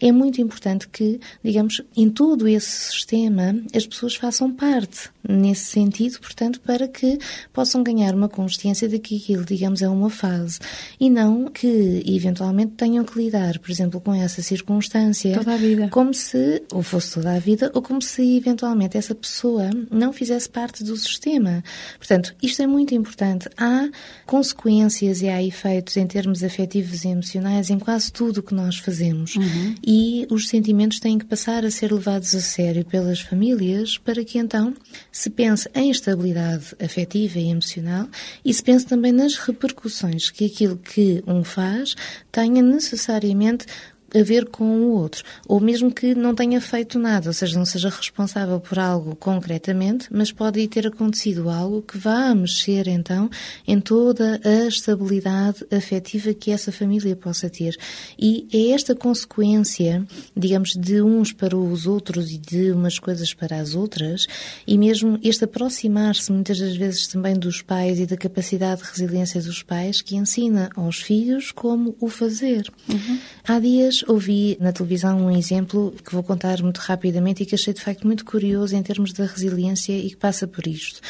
é 0.00 0.10
muito 0.12 0.40
importante 0.40 0.88
que, 0.88 1.20
digamos, 1.42 1.82
em 1.96 2.08
todo 2.08 2.48
esse 2.48 2.90
sistema 2.92 3.54
as 3.74 3.86
pessoas 3.86 4.14
façam 4.14 4.52
parte 4.52 5.10
nesse 5.28 5.66
sentido, 5.66 6.18
portanto, 6.20 6.60
para 6.60 6.88
que 6.88 7.18
possam 7.52 7.82
ganhar 7.82 8.14
uma 8.14 8.28
consciência 8.28 8.88
de 8.88 8.98
que 8.98 9.16
aquilo, 9.16 9.44
digamos, 9.44 9.82
é 9.82 9.88
uma 9.88 10.10
fase 10.10 10.58
e 10.98 11.08
não 11.10 11.46
que 11.46 12.02
eventualmente 12.06 12.72
tenham 12.72 13.04
que 13.04 13.18
lidar, 13.18 13.58
por 13.58 13.70
exemplo, 13.70 14.00
com 14.00 14.14
essa 14.14 14.42
circunstância 14.42 15.34
toda 15.34 15.54
a 15.54 15.56
vida. 15.56 15.88
como 15.88 16.12
se 16.14 16.62
ou 16.72 16.82
fosse 16.82 17.14
toda 17.14 17.32
a 17.34 17.38
vida 17.38 17.70
ou 17.74 17.82
como 17.82 18.00
se 18.02 18.39
eventualmente 18.40 18.96
essa 18.96 19.14
pessoa 19.14 19.70
não 19.90 20.12
fizesse 20.12 20.48
parte 20.48 20.82
do 20.82 20.96
sistema. 20.96 21.62
Portanto, 21.98 22.34
isto 22.42 22.62
é 22.62 22.66
muito 22.66 22.94
importante. 22.94 23.48
Há 23.56 23.88
consequências 24.26 25.22
e 25.22 25.28
há 25.28 25.42
efeitos 25.42 25.96
em 25.96 26.06
termos 26.06 26.42
afetivos 26.42 27.04
e 27.04 27.08
emocionais 27.08 27.70
em 27.70 27.78
quase 27.78 28.12
tudo 28.12 28.38
o 28.38 28.42
que 28.42 28.54
nós 28.54 28.78
fazemos. 28.78 29.36
Uhum. 29.36 29.74
E 29.86 30.26
os 30.30 30.48
sentimentos 30.48 30.98
têm 30.98 31.18
que 31.18 31.24
passar 31.24 31.64
a 31.64 31.70
ser 31.70 31.92
levados 31.92 32.34
a 32.34 32.40
sério 32.40 32.84
pelas 32.84 33.20
famílias 33.20 33.98
para 33.98 34.24
que 34.24 34.38
então 34.38 34.74
se 35.12 35.30
pense 35.30 35.68
em 35.74 35.90
estabilidade 35.90 36.74
afetiva 36.82 37.38
e 37.38 37.50
emocional 37.50 38.08
e 38.44 38.52
se 38.52 38.62
pense 38.62 38.86
também 38.86 39.12
nas 39.12 39.36
repercussões 39.36 40.30
que 40.30 40.46
aquilo 40.46 40.76
que 40.76 41.22
um 41.26 41.44
faz 41.44 41.94
tenha 42.32 42.62
necessariamente 42.62 43.66
a 44.14 44.22
ver 44.22 44.46
com 44.46 44.64
o 44.64 44.90
outro, 44.90 45.24
ou 45.46 45.60
mesmo 45.60 45.92
que 45.92 46.14
não 46.14 46.34
tenha 46.34 46.60
feito 46.60 46.98
nada, 46.98 47.28
ou 47.28 47.32
seja, 47.32 47.58
não 47.58 47.64
seja 47.64 47.88
responsável 47.88 48.60
por 48.60 48.78
algo 48.78 49.14
concretamente, 49.16 50.08
mas 50.10 50.32
pode 50.32 50.66
ter 50.68 50.86
acontecido 50.86 51.48
algo 51.48 51.82
que 51.82 51.98
vá 51.98 52.34
mexer 52.34 52.88
então 52.88 53.30
em 53.66 53.80
toda 53.80 54.40
a 54.44 54.66
estabilidade 54.66 55.64
afetiva 55.70 56.34
que 56.34 56.50
essa 56.50 56.72
família 56.72 57.14
possa 57.14 57.48
ter. 57.48 57.76
E 58.18 58.46
é 58.52 58.70
esta 58.70 58.94
consequência, 58.94 60.04
digamos, 60.36 60.74
de 60.74 61.00
uns 61.02 61.32
para 61.32 61.56
os 61.56 61.86
outros 61.86 62.30
e 62.30 62.38
de 62.38 62.72
umas 62.72 62.98
coisas 62.98 63.32
para 63.32 63.60
as 63.60 63.74
outras, 63.74 64.26
e 64.66 64.76
mesmo 64.76 65.18
este 65.22 65.44
aproximar-se 65.44 66.32
muitas 66.32 66.58
das 66.58 66.76
vezes 66.76 67.06
também 67.06 67.34
dos 67.34 67.62
pais 67.62 67.98
e 67.98 68.06
da 68.06 68.16
capacidade 68.16 68.82
de 68.82 68.88
resiliência 68.88 69.40
dos 69.40 69.62
pais 69.62 70.00
que 70.00 70.16
ensina 70.16 70.70
aos 70.74 71.00
filhos 71.00 71.52
como 71.52 71.94
o 72.00 72.08
fazer. 72.08 72.70
Uhum. 72.88 73.18
Há 73.46 73.58
dias 73.58 73.99
ouvi 74.06 74.56
na 74.60 74.72
televisão 74.72 75.26
um 75.26 75.36
exemplo 75.36 75.94
que 76.04 76.12
vou 76.12 76.22
contar 76.22 76.62
muito 76.62 76.78
rapidamente 76.78 77.42
e 77.42 77.46
que 77.46 77.54
achei 77.54 77.72
de 77.72 77.80
facto 77.80 78.06
muito 78.06 78.24
curioso 78.24 78.74
em 78.74 78.82
termos 78.82 79.12
da 79.12 79.24
resiliência 79.24 79.92
e 79.92 80.10
que 80.10 80.16
passa 80.16 80.46
por 80.46 80.66
isto. 80.66 81.00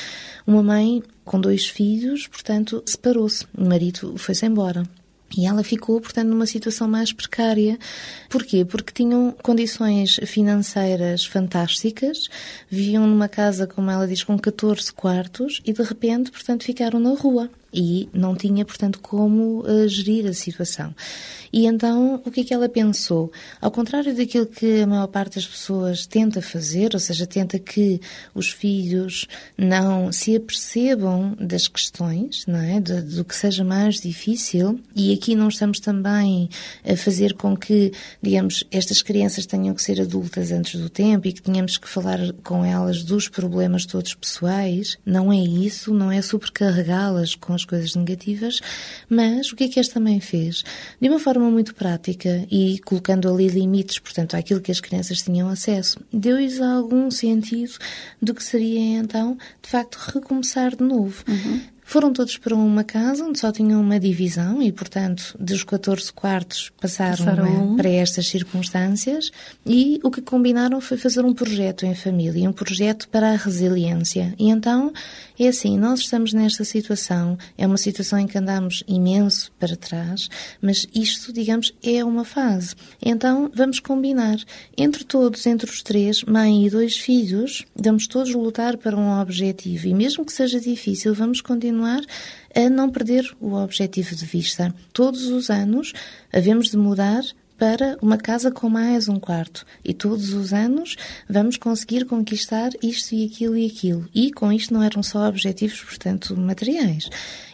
Uma 0.47 0.63
mãe 0.63 1.03
com 1.25 1.41
dois 1.41 1.67
filhos, 1.67 2.27
portanto, 2.27 2.83
separou-se. 2.87 3.47
O 3.57 3.65
marido 3.65 4.17
foi-se 4.19 4.47
embora. 4.47 4.85
E 5.37 5.47
ela 5.47 5.63
ficou, 5.63 6.01
portanto, 6.01 6.29
numa 6.29 6.47
situação 6.47 6.89
mais 6.89 7.13
precária. 7.13 7.79
Porquê? 8.29 8.65
Porque 8.65 8.93
tinham 8.93 9.33
condições 9.43 10.19
financeiras 10.27 11.25
fantásticas, 11.25 12.29
viviam 12.69 13.07
numa 13.07 13.29
casa, 13.29 13.67
como 13.67 13.91
ela 13.91 14.09
diz, 14.09 14.25
com 14.25 14.37
14 14.37 14.93
quartos 14.93 15.61
e 15.65 15.73
de 15.73 15.83
repente, 15.83 16.33
portanto, 16.33 16.65
ficaram 16.65 16.99
na 16.99 17.11
rua 17.11 17.49
e 17.73 18.09
não 18.13 18.35
tinha, 18.35 18.65
portanto, 18.65 19.01
como 19.01 19.61
uh, 19.61 19.89
gerir 19.89 20.27
a 20.27 20.33
situação. 20.33 20.95
E 21.53 21.67
então, 21.67 22.23
o 22.25 22.31
que 22.31 22.41
é 22.41 22.45
que 22.45 22.55
ela 22.55 22.69
pensou? 22.69 23.33
Ao 23.61 23.71
contrário 23.71 24.15
daquilo 24.15 24.47
que 24.47 24.83
a 24.83 24.87
maior 24.87 25.09
parte 25.09 25.35
das 25.35 25.47
pessoas 25.47 26.07
tenta 26.07 26.41
fazer, 26.41 26.91
ou 26.95 27.01
seja, 27.01 27.27
tenta 27.27 27.59
que 27.59 28.01
os 28.33 28.51
filhos 28.51 29.27
não 29.59 30.13
se 30.13 30.37
apercebam 30.37 31.37
das 31.41 31.67
questões, 31.67 32.45
não 32.47 32.61
é? 32.61 32.81
Do, 32.81 33.03
do 33.03 33.25
que 33.25 33.35
seja 33.35 33.65
mais 33.65 34.01
difícil, 34.01 34.79
e 34.95 35.13
aqui 35.13 35.35
não 35.35 35.49
estamos 35.49 35.81
também 35.81 36.49
a 36.89 36.97
fazer 36.97 37.35
com 37.35 37.57
que, 37.57 37.93
digamos, 38.23 38.65
estas 38.71 39.03
crianças 39.03 39.45
tenham 39.45 39.75
que 39.75 39.83
ser 39.83 40.01
adultas 40.01 40.53
antes 40.53 40.81
do 40.81 40.89
tempo 40.89 41.27
e 41.27 41.33
que 41.33 41.43
tenhamos 41.43 41.77
que 41.79 41.89
falar 41.89 42.19
com 42.45 42.65
elas 42.65 43.03
dos 43.03 43.29
problemas 43.29 43.85
todos 43.85 44.15
pessoais. 44.15 44.99
Não 45.05 45.33
é 45.33 45.39
isso, 45.39 45.93
não 45.93 46.13
é 46.13 46.23
supercarregá-las 46.23 47.35
com 47.35 47.55
as 47.61 47.65
coisas 47.65 47.95
negativas, 47.95 48.61
mas 49.09 49.53
o 49.53 49.57
que 49.57 49.65
é 49.65 49.69
que 49.69 49.81
esta 49.81 49.99
mãe 49.99 50.21
fez? 50.21 50.63
De 51.01 51.09
uma 51.09 51.19
forma 51.19 51.41
forma 51.41 51.51
muito 51.51 51.75
prática 51.75 52.45
e 52.51 52.81
colocando 52.81 53.33
ali 53.33 53.47
limites, 53.47 53.99
portanto, 53.99 54.35
àquilo 54.35 54.61
que 54.61 54.73
as 54.73 54.81
crianças 54.81 55.23
tinham 55.23 55.49
acesso, 55.49 55.99
deu-lhes 56.13 56.61
algum 56.61 57.11
sentido 57.11 57.73
do 58.21 58.35
que 58.35 58.43
seria 58.43 58.99
então, 58.99 59.39
de 59.63 59.69
facto, 59.71 59.97
recomeçar 60.13 60.75
de 60.75 60.83
novo. 60.83 61.25
Uhum. 61.29 61.61
Foram 61.91 62.13
todos 62.13 62.39
para 62.39 62.55
uma 62.55 62.85
casa 62.85 63.25
onde 63.25 63.41
só 63.41 63.51
tinham 63.51 63.81
uma 63.81 63.99
divisão 63.99 64.63
e, 64.63 64.71
portanto, 64.71 65.37
dos 65.41 65.65
14 65.65 66.13
quartos 66.13 66.71
passaram, 66.81 67.17
passaram. 67.17 67.77
para 67.77 67.89
estas 67.89 68.29
circunstâncias 68.29 69.33
e 69.67 69.99
o 70.05 70.09
que 70.09 70.23
combinaram 70.23 70.81
foi 70.81 70.97
fazer 70.97 71.25
um 71.25 71.35
projeto 71.35 71.85
em 71.85 71.93
família, 71.97 72.49
um 72.49 72.53
projeto 72.53 73.09
para 73.09 73.33
a 73.33 73.35
resiliência. 73.35 74.33
E 74.39 74.51
então, 74.51 74.93
é 75.37 75.49
assim, 75.49 75.77
nós 75.77 75.99
estamos 75.99 76.33
nesta 76.33 76.63
situação, 76.63 77.37
é 77.59 77.67
uma 77.67 77.77
situação 77.77 78.21
em 78.21 78.29
que 78.29 78.39
andamos 78.39 78.85
imenso 78.87 79.51
para 79.59 79.75
trás, 79.75 80.29
mas 80.63 80.87
isto, 80.95 81.33
digamos, 81.33 81.75
é 81.83 82.05
uma 82.05 82.25
fase. 82.25 82.77
Então, 83.05 83.51
vamos 83.53 83.81
combinar. 83.81 84.37
Entre 84.79 85.03
todos, 85.03 85.45
entre 85.45 85.69
os 85.69 85.83
três, 85.83 86.23
mãe 86.23 86.65
e 86.65 86.71
dois 86.71 86.97
filhos, 86.97 87.65
vamos 87.75 88.07
todos 88.07 88.33
lutar 88.33 88.77
para 88.77 88.97
um 88.97 89.21
objetivo 89.21 89.89
e 89.89 89.95
mesmo 89.95 90.25
que 90.25 90.33
seja 90.33 90.61
difícil, 90.61 91.13
vamos 91.13 91.41
continuar 91.41 91.80
continuar 91.81 92.03
a 92.55 92.69
não 92.69 92.91
perder 92.91 93.35
o 93.41 93.55
objetivo 93.55 94.15
de 94.15 94.27
vista. 94.27 94.75
Todos 94.93 95.27
os 95.27 95.49
anos 95.49 95.93
havemos 96.33 96.71
de 96.71 96.77
mudar 96.77 97.23
para 97.59 97.99
uma 98.01 98.17
casa 98.17 98.51
com 98.51 98.69
mais 98.69 99.09
um 99.09 99.19
quarto. 99.21 99.67
E 99.85 99.93
todos 99.93 100.33
os 100.33 100.53
anos 100.53 100.97
vamos 101.29 101.57
conseguir 101.57 102.07
conquistar 102.07 102.71
isto 102.83 103.15
e 103.15 103.27
aquilo 103.27 103.57
e 103.57 103.67
aquilo. 103.67 104.09
E 104.15 104.33
com 104.33 104.51
isto 104.53 104.73
não 104.73 104.83
eram 104.83 105.03
só 105.03 105.29
objetivos, 105.29 105.81
portanto, 105.83 106.35
materiais. 106.37 107.09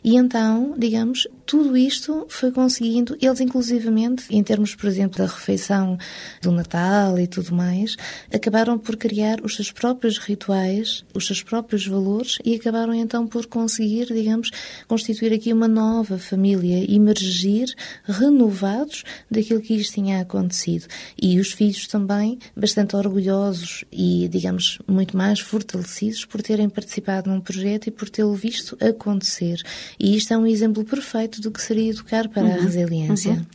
E 0.07 0.15
então, 0.15 0.73
digamos, 0.79 1.27
tudo 1.45 1.77
isto 1.77 2.27
foi 2.29 2.53
conseguindo, 2.53 3.17
eles 3.21 3.41
inclusivamente, 3.41 4.25
em 4.31 4.41
termos, 4.41 4.73
por 4.73 4.87
exemplo, 4.87 5.19
da 5.19 5.27
refeição 5.27 5.99
do 6.41 6.53
Natal 6.53 7.19
e 7.19 7.27
tudo 7.27 7.53
mais, 7.53 7.97
acabaram 8.33 8.79
por 8.79 8.97
criar 8.97 9.41
os 9.43 9.57
seus 9.57 9.73
próprios 9.73 10.19
rituais, 10.19 11.05
os 11.13 11.27
seus 11.27 11.43
próprios 11.43 11.85
valores 11.85 12.39
e 12.45 12.55
acabaram 12.55 12.95
então 12.95 13.27
por 13.27 13.47
conseguir, 13.47 14.07
digamos, 14.07 14.51
constituir 14.87 15.33
aqui 15.33 15.53
uma 15.53 15.67
nova 15.67 16.19
família, 16.19 16.89
emergir 16.89 17.75
renovados 18.05 19.03
daquilo 19.29 19.61
que 19.61 19.75
isto 19.75 19.95
tinha 19.95 20.21
acontecido. 20.21 20.87
E 21.21 21.41
os 21.41 21.51
filhos 21.51 21.89
também 21.89 22.39
bastante 22.57 22.95
orgulhosos 22.95 23.85
e, 23.91 24.29
digamos, 24.29 24.79
muito 24.87 25.17
mais 25.17 25.41
fortalecidos 25.41 26.25
por 26.25 26.43
terem 26.43 26.69
participado 26.69 27.29
num 27.29 27.41
projeto 27.41 27.89
e 27.89 27.91
por 27.91 28.09
tê-lo 28.09 28.35
visto 28.35 28.79
acontecer. 28.81 29.61
E 29.99 30.17
isto 30.17 30.33
é 30.33 30.39
um 30.39 30.47
exemplo 30.47 30.85
perfeito 30.85 31.41
do 31.41 31.51
que 31.51 31.61
seria 31.61 31.91
educar 31.91 32.29
para 32.29 32.45
uhum, 32.45 32.53
a 32.53 32.57
resiliência. 32.57 33.33
Uhum. 33.33 33.47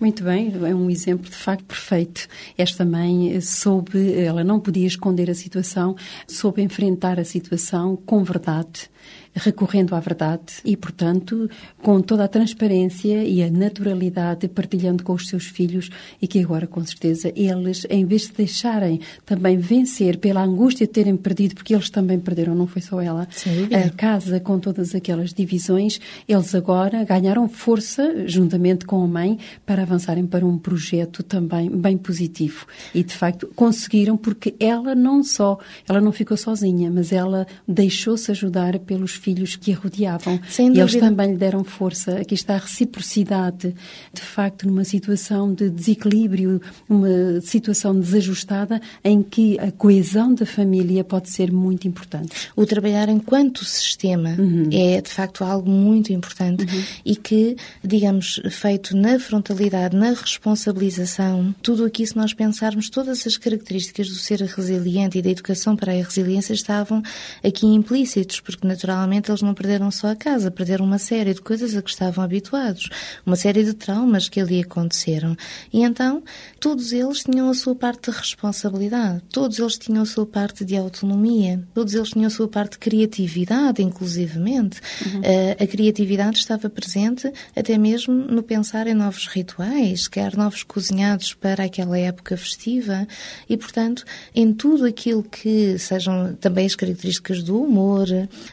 Muito 0.00 0.24
bem, 0.24 0.52
é 0.52 0.74
um 0.74 0.90
exemplo 0.90 1.30
de 1.30 1.36
facto 1.36 1.64
perfeito. 1.64 2.26
Esta 2.58 2.84
mãe 2.84 3.40
soube, 3.40 4.12
ela 4.14 4.42
não 4.42 4.58
podia 4.58 4.86
esconder 4.86 5.30
a 5.30 5.34
situação, 5.34 5.96
soube 6.26 6.62
enfrentar 6.62 7.20
a 7.20 7.24
situação 7.24 7.96
com 8.04 8.24
verdade 8.24 8.90
recorrendo 9.34 9.94
à 9.94 10.00
verdade 10.00 10.54
e, 10.64 10.76
portanto, 10.76 11.50
com 11.82 12.00
toda 12.00 12.24
a 12.24 12.28
transparência 12.28 13.24
e 13.24 13.42
a 13.42 13.50
naturalidade, 13.50 14.48
partilhando 14.48 15.02
com 15.02 15.12
os 15.12 15.28
seus 15.28 15.46
filhos 15.46 15.90
e 16.22 16.28
que 16.28 16.40
agora, 16.40 16.66
com 16.66 16.84
certeza, 16.84 17.32
eles, 17.34 17.86
em 17.90 18.04
vez 18.04 18.28
de 18.28 18.34
deixarem 18.34 19.00
também 19.26 19.58
vencer 19.58 20.18
pela 20.18 20.42
angústia 20.42 20.86
de 20.86 20.92
terem 20.92 21.16
perdido, 21.16 21.54
porque 21.54 21.74
eles 21.74 21.90
também 21.90 22.18
perderam, 22.18 22.54
não 22.54 22.66
foi 22.66 22.80
só 22.80 23.00
ela, 23.00 23.26
a 23.72 23.90
casa 23.90 24.38
com 24.38 24.58
todas 24.58 24.94
aquelas 24.94 25.32
divisões, 25.32 26.00
eles 26.28 26.54
agora 26.54 27.04
ganharam 27.04 27.48
força, 27.48 28.26
juntamente 28.26 28.86
com 28.86 29.02
a 29.02 29.06
mãe, 29.06 29.38
para 29.66 29.82
avançarem 29.82 30.26
para 30.26 30.46
um 30.46 30.56
projeto 30.58 31.22
também 31.22 31.68
bem 31.70 31.98
positivo. 31.98 32.66
E, 32.94 33.02
de 33.02 33.14
facto, 33.14 33.50
conseguiram, 33.54 34.16
porque 34.16 34.54
ela 34.60 34.94
não 34.94 35.22
só, 35.22 35.58
ela 35.88 36.00
não 36.00 36.12
ficou 36.12 36.36
sozinha, 36.36 36.90
mas 36.90 37.12
ela 37.12 37.46
deixou-se 37.66 38.30
ajudar 38.30 38.78
pelos 38.78 39.14
filhos 39.24 39.56
que 39.56 39.72
a 39.72 39.76
rodeavam. 39.76 40.38
Sem 40.48 40.66
dúvida. 40.66 40.82
Eles 40.82 41.00
também 41.00 41.32
lhe 41.32 41.38
deram 41.38 41.64
força. 41.64 42.18
Aqui 42.18 42.34
está 42.34 42.54
a 42.54 42.58
reciprocidade, 42.58 43.74
de 44.12 44.20
facto, 44.20 44.66
numa 44.66 44.84
situação 44.84 45.52
de 45.52 45.70
desequilíbrio, 45.70 46.60
uma 46.88 47.40
situação 47.40 47.98
desajustada, 47.98 48.80
em 49.02 49.22
que 49.22 49.58
a 49.58 49.72
coesão 49.72 50.34
da 50.34 50.44
família 50.44 51.02
pode 51.02 51.30
ser 51.30 51.50
muito 51.50 51.88
importante. 51.88 52.50
O 52.54 52.66
trabalhar 52.66 53.08
enquanto 53.08 53.64
sistema 53.64 54.36
uhum. 54.38 54.68
é, 54.70 55.00
de 55.00 55.08
facto, 55.08 55.42
algo 55.42 55.70
muito 55.70 56.12
importante 56.12 56.64
uhum. 56.64 56.82
e 57.04 57.16
que, 57.16 57.56
digamos, 57.82 58.40
feito 58.50 58.94
na 58.94 59.18
frontalidade, 59.18 59.96
na 59.96 60.10
responsabilização, 60.10 61.54
tudo 61.62 61.84
aqui, 61.84 62.06
se 62.06 62.16
nós 62.16 62.34
pensarmos, 62.34 62.90
todas 62.90 63.26
as 63.26 63.36
características 63.38 64.08
do 64.08 64.16
ser 64.16 64.40
resiliente 64.42 65.18
e 65.18 65.22
da 65.22 65.30
educação 65.30 65.74
para 65.76 65.92
a 65.92 66.02
resiliência 66.02 66.52
estavam 66.52 67.02
aqui 67.42 67.66
implícitos, 67.66 68.40
porque 68.40 68.66
naturalmente 68.66 69.13
eles 69.28 69.42
não 69.42 69.54
perderam 69.54 69.90
só 69.90 70.08
a 70.08 70.16
casa, 70.16 70.50
perderam 70.50 70.84
uma 70.84 70.98
série 70.98 71.34
de 71.34 71.40
coisas 71.40 71.76
a 71.76 71.82
que 71.82 71.90
estavam 71.90 72.24
habituados, 72.24 72.88
uma 73.24 73.36
série 73.36 73.64
de 73.64 73.74
traumas 73.74 74.28
que 74.28 74.40
ali 74.40 74.60
aconteceram. 74.60 75.36
E 75.72 75.82
então, 75.82 76.22
todos 76.60 76.92
eles 76.92 77.22
tinham 77.24 77.48
a 77.48 77.54
sua 77.54 77.74
parte 77.74 78.10
de 78.10 78.16
responsabilidade, 78.16 79.22
todos 79.30 79.58
eles 79.58 79.78
tinham 79.78 80.02
a 80.02 80.06
sua 80.06 80.26
parte 80.26 80.64
de 80.64 80.76
autonomia, 80.76 81.62
todos 81.74 81.94
eles 81.94 82.10
tinham 82.10 82.26
a 82.26 82.30
sua 82.30 82.48
parte 82.48 82.72
de 82.72 82.78
criatividade, 82.78 83.82
inclusivamente. 83.82 84.80
Uhum. 85.04 85.22
A, 85.58 85.64
a 85.64 85.66
criatividade 85.66 86.38
estava 86.38 86.68
presente 86.68 87.32
até 87.54 87.76
mesmo 87.78 88.14
no 88.14 88.42
pensar 88.42 88.86
em 88.86 88.94
novos 88.94 89.26
rituais, 89.26 90.08
quer 90.08 90.36
novos 90.36 90.62
cozinhados 90.62 91.34
para 91.34 91.64
aquela 91.64 91.98
época 91.98 92.36
festiva 92.36 93.06
e, 93.48 93.56
portanto, 93.56 94.04
em 94.34 94.52
tudo 94.52 94.84
aquilo 94.84 95.22
que 95.22 95.78
sejam 95.78 96.34
também 96.40 96.66
as 96.66 96.74
características 96.74 97.42
do 97.42 97.60
humor, 97.62 98.06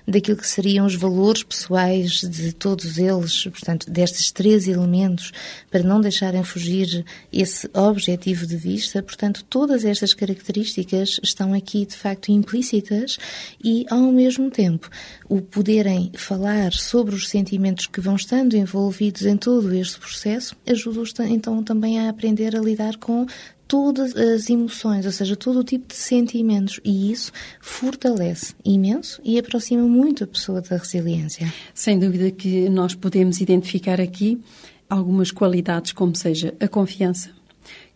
daquilo 0.08 0.38
que 0.38 0.48
seriam 0.52 0.86
os 0.86 0.96
valores 0.96 1.44
pessoais 1.44 2.22
de 2.22 2.54
todos 2.54 2.98
eles, 2.98 3.44
portanto, 3.46 3.90
destes 3.90 4.32
três 4.32 4.68
elementos, 4.68 5.32
para 5.70 5.84
não 5.84 6.02
deixarem 6.02 6.44
fugir 6.44 7.06
esse 7.32 7.70
objetivo 7.74 8.46
de 8.46 8.56
vista. 8.56 9.02
Portanto, 9.02 9.44
todas 9.50 9.86
estas 9.86 10.14
características 10.14 11.20
estão 11.24 11.54
aqui 11.54 11.86
de 11.86 11.96
facto 11.96 12.30
implícitas 12.30 13.18
e, 13.64 13.86
ao 13.90 14.12
mesmo 14.12 14.50
tempo, 14.50 14.90
o 15.28 15.42
poderem 15.42 16.12
falar 16.16 16.74
sobre 16.74 17.16
os 17.16 17.30
sentimentos 17.30 17.88
que 17.88 18.02
vão 18.02 18.16
estando 18.16 18.56
envolvidos 18.56 19.26
em 19.26 19.38
todo 19.38 19.74
este 19.74 20.00
processo 20.00 20.56
ajuda-os 20.66 21.14
então 21.20 21.64
também 21.64 22.00
a 22.00 22.10
aprender 22.10 22.56
a 22.56 22.60
lidar 22.60 22.98
com 22.98 23.26
todas 23.72 24.14
as 24.18 24.50
emoções, 24.50 25.06
ou 25.06 25.14
seja, 25.14 25.34
todo 25.34 25.60
o 25.60 25.64
tipo 25.64 25.88
de 25.88 25.96
sentimentos. 25.96 26.82
E 26.84 27.10
isso 27.10 27.32
fortalece 27.62 28.54
imenso 28.66 29.22
e 29.24 29.40
aproxima 29.40 29.84
muito 29.84 30.26
a 30.26 30.28
pessoa 30.28 30.60
da 30.60 30.76
resiliência. 30.76 31.52
Sem 31.74 31.98
dúvida 31.98 32.30
que 32.32 32.68
nós 32.68 32.96
podemos 32.96 33.40
identificar 33.40 34.02
aqui 34.02 34.42
algumas 34.90 35.32
qualidades, 35.32 35.94
como 35.94 36.14
seja 36.18 36.54
a 36.60 36.68
confiança, 36.68 37.30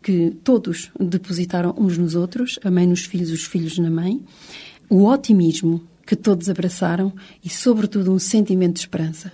que 0.02 0.32
todos 0.46 0.92
depositaram 0.98 1.76
uns 1.78 1.98
nos 1.98 2.16
outros, 2.16 2.58
a 2.64 2.72
mãe 2.72 2.88
nos 2.88 3.02
filhos, 3.02 3.30
os 3.30 3.44
filhos 3.44 3.78
na 3.78 3.92
mãe, 3.92 4.24
o 4.90 5.04
otimismo 5.04 5.86
que 6.08 6.16
todos 6.16 6.50
abraçaram 6.50 7.12
e, 7.44 7.50
sobretudo, 7.50 8.14
um 8.14 8.20
sentimento 8.20 8.76
de 8.76 8.80
esperança. 8.80 9.34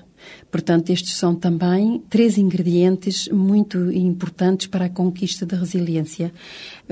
Portanto, 0.51 0.89
estes 0.89 1.13
são 1.13 1.33
também 1.33 2.03
três 2.09 2.37
ingredientes 2.37 3.29
muito 3.29 3.89
importantes 3.91 4.67
para 4.67 4.85
a 4.85 4.89
conquista 4.89 5.45
da 5.45 5.55
resiliência: 5.55 6.33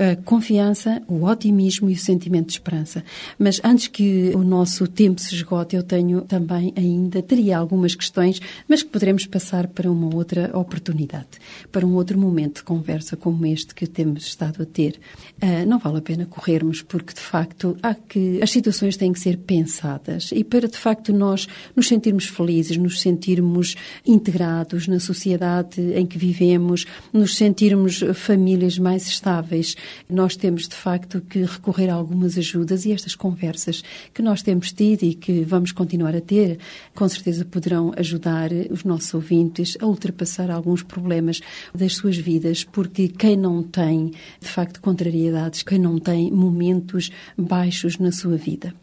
a 0.00 0.16
confiança, 0.16 1.02
o 1.06 1.26
otimismo 1.26 1.90
e 1.90 1.92
o 1.92 1.98
sentimento 1.98 2.46
de 2.46 2.52
esperança. 2.52 3.04
Mas 3.38 3.60
antes 3.62 3.86
que 3.86 4.32
o 4.34 4.42
nosso 4.42 4.88
tempo 4.88 5.20
se 5.20 5.34
esgote, 5.34 5.76
eu 5.76 5.82
tenho 5.82 6.22
também 6.22 6.72
ainda 6.74 7.20
teria 7.20 7.58
algumas 7.58 7.94
questões, 7.94 8.40
mas 8.66 8.82
que 8.82 8.88
poderemos 8.88 9.26
passar 9.26 9.66
para 9.68 9.90
uma 9.92 10.14
outra 10.14 10.50
oportunidade, 10.56 11.28
para 11.70 11.86
um 11.86 11.94
outro 11.96 12.18
momento 12.18 12.56
de 12.56 12.62
conversa 12.62 13.14
como 13.14 13.44
este 13.44 13.74
que 13.74 13.86
temos 13.86 14.24
estado 14.24 14.62
a 14.62 14.66
ter. 14.66 14.98
Uh, 15.42 15.68
não 15.68 15.78
vale 15.78 15.98
a 15.98 16.02
pena 16.02 16.24
corrermos, 16.24 16.80
porque 16.80 17.12
de 17.12 17.20
facto 17.20 17.76
há 17.82 17.94
que 17.94 18.42
as 18.42 18.50
situações 18.50 18.96
têm 18.96 19.12
que 19.12 19.20
ser 19.20 19.36
pensadas 19.36 20.30
e 20.32 20.42
para 20.42 20.66
de 20.66 20.78
facto 20.78 21.12
nós 21.12 21.46
nos 21.76 21.88
sentirmos 21.88 22.24
felizes, 22.24 22.78
nos 22.78 23.02
sentirmos 23.02 23.76
integrados 24.06 24.88
na 24.88 24.98
sociedade 24.98 25.78
em 25.94 26.06
que 26.06 26.16
vivemos, 26.16 26.86
nos 27.12 27.36
sentirmos 27.36 28.02
famílias 28.14 28.78
mais 28.78 29.06
estáveis, 29.06 29.76
nós 30.08 30.36
temos 30.36 30.68
de 30.68 30.74
facto 30.74 31.20
que 31.20 31.42
recorrer 31.42 31.88
a 31.88 31.94
algumas 31.94 32.36
ajudas 32.36 32.84
e 32.84 32.92
estas 32.92 33.14
conversas 33.14 33.82
que 34.12 34.22
nós 34.22 34.42
temos 34.42 34.72
tido 34.72 35.02
e 35.04 35.14
que 35.14 35.42
vamos 35.42 35.72
continuar 35.72 36.14
a 36.16 36.20
ter, 36.20 36.58
com 36.94 37.08
certeza 37.08 37.44
poderão 37.44 37.92
ajudar 37.96 38.50
os 38.70 38.84
nossos 38.84 39.12
ouvintes 39.14 39.76
a 39.80 39.86
ultrapassar 39.86 40.50
alguns 40.50 40.82
problemas 40.82 41.40
das 41.74 41.94
suas 41.94 42.16
vidas, 42.16 42.64
porque 42.64 43.08
quem 43.08 43.36
não 43.36 43.62
tem, 43.62 44.12
de 44.40 44.48
facto, 44.48 44.80
contrariedades, 44.80 45.62
quem 45.62 45.78
não 45.78 45.98
tem 45.98 46.30
momentos 46.30 47.10
baixos 47.36 47.98
na 47.98 48.12
sua 48.12 48.36
vida. 48.36 48.74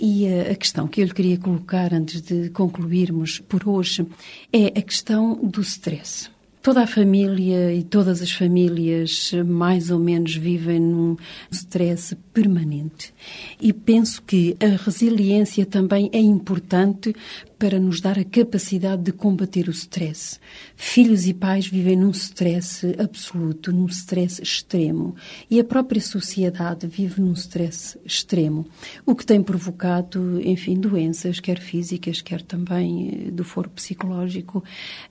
E 0.00 0.26
a 0.26 0.54
questão 0.54 0.88
que 0.88 1.00
eu 1.00 1.06
lhe 1.06 1.14
queria 1.14 1.38
colocar 1.38 1.92
antes 1.92 2.20
de 2.20 2.50
concluirmos 2.50 3.40
por 3.40 3.68
hoje 3.68 4.06
é 4.52 4.66
a 4.66 4.82
questão 4.82 5.34
do 5.36 5.60
stress. 5.60 6.31
Toda 6.62 6.82
a 6.82 6.86
família 6.86 7.74
e 7.74 7.82
todas 7.82 8.22
as 8.22 8.30
famílias 8.30 9.32
mais 9.44 9.90
ou 9.90 9.98
menos 9.98 10.36
vivem 10.36 10.78
num 10.78 11.16
stress 11.50 12.16
permanente. 12.32 13.12
E 13.60 13.72
penso 13.72 14.22
que 14.22 14.56
a 14.60 14.82
resiliência 14.84 15.66
também 15.66 16.08
é 16.12 16.20
importante 16.20 17.12
para 17.62 17.78
nos 17.78 18.00
dar 18.00 18.18
a 18.18 18.24
capacidade 18.24 19.04
de 19.04 19.12
combater 19.12 19.68
o 19.68 19.70
stress. 19.70 20.40
Filhos 20.74 21.28
e 21.28 21.32
pais 21.32 21.64
vivem 21.64 21.94
num 21.94 22.10
stress 22.10 22.84
absoluto, 22.98 23.72
num 23.72 23.86
stress 23.86 24.42
extremo. 24.42 25.14
E 25.48 25.60
a 25.60 25.64
própria 25.64 26.00
sociedade 26.00 26.88
vive 26.88 27.20
num 27.20 27.34
stress 27.34 27.96
extremo, 28.04 28.66
o 29.06 29.14
que 29.14 29.24
tem 29.24 29.40
provocado, 29.40 30.40
enfim, 30.44 30.74
doenças, 30.74 31.38
quer 31.38 31.60
físicas, 31.60 32.20
quer 32.20 32.42
também 32.42 33.26
eh, 33.28 33.30
do 33.30 33.44
foro 33.44 33.70
psicológico, 33.70 34.64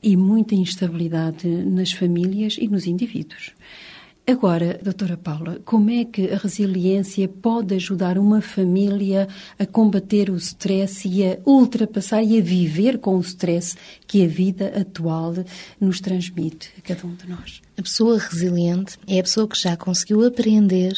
e 0.04 0.18
muita 0.18 0.54
instabilidade 0.54 1.48
nas 1.48 1.94
famílias 1.94 2.58
e 2.60 2.68
nos 2.68 2.86
indivíduos. 2.86 3.54
Agora, 4.26 4.80
doutora 4.82 5.18
Paula, 5.18 5.60
como 5.66 5.90
é 5.90 6.06
que 6.06 6.30
a 6.30 6.38
resiliência 6.38 7.28
pode 7.28 7.74
ajudar 7.76 8.20
uma 8.20 8.40
família 8.40 9.28
a 9.58 9.66
combater 9.66 10.30
o 10.30 10.36
stress 10.36 11.08
e 11.08 11.26
a 11.26 11.40
ultrapassar 11.44 12.24
e 12.24 12.38
a 12.38 12.42
viver 12.42 13.00
com 13.00 13.18
o 13.18 13.22
stress 13.22 13.76
que 14.08 14.24
a 14.24 14.28
vida 14.28 14.68
atual 14.80 15.34
nos 15.80 16.00
transmite 16.00 16.72
a 16.78 16.82
cada 16.82 17.06
um 17.08 17.16
de 17.16 17.28
nós? 17.28 17.62
A 17.78 17.82
pessoa 17.82 18.20
resiliente 18.20 18.98
é 19.08 19.20
a 19.20 19.24
pessoa 19.24 19.48
que 19.48 19.58
já 19.58 19.76
conseguiu 19.76 20.26
aprender 20.26 20.94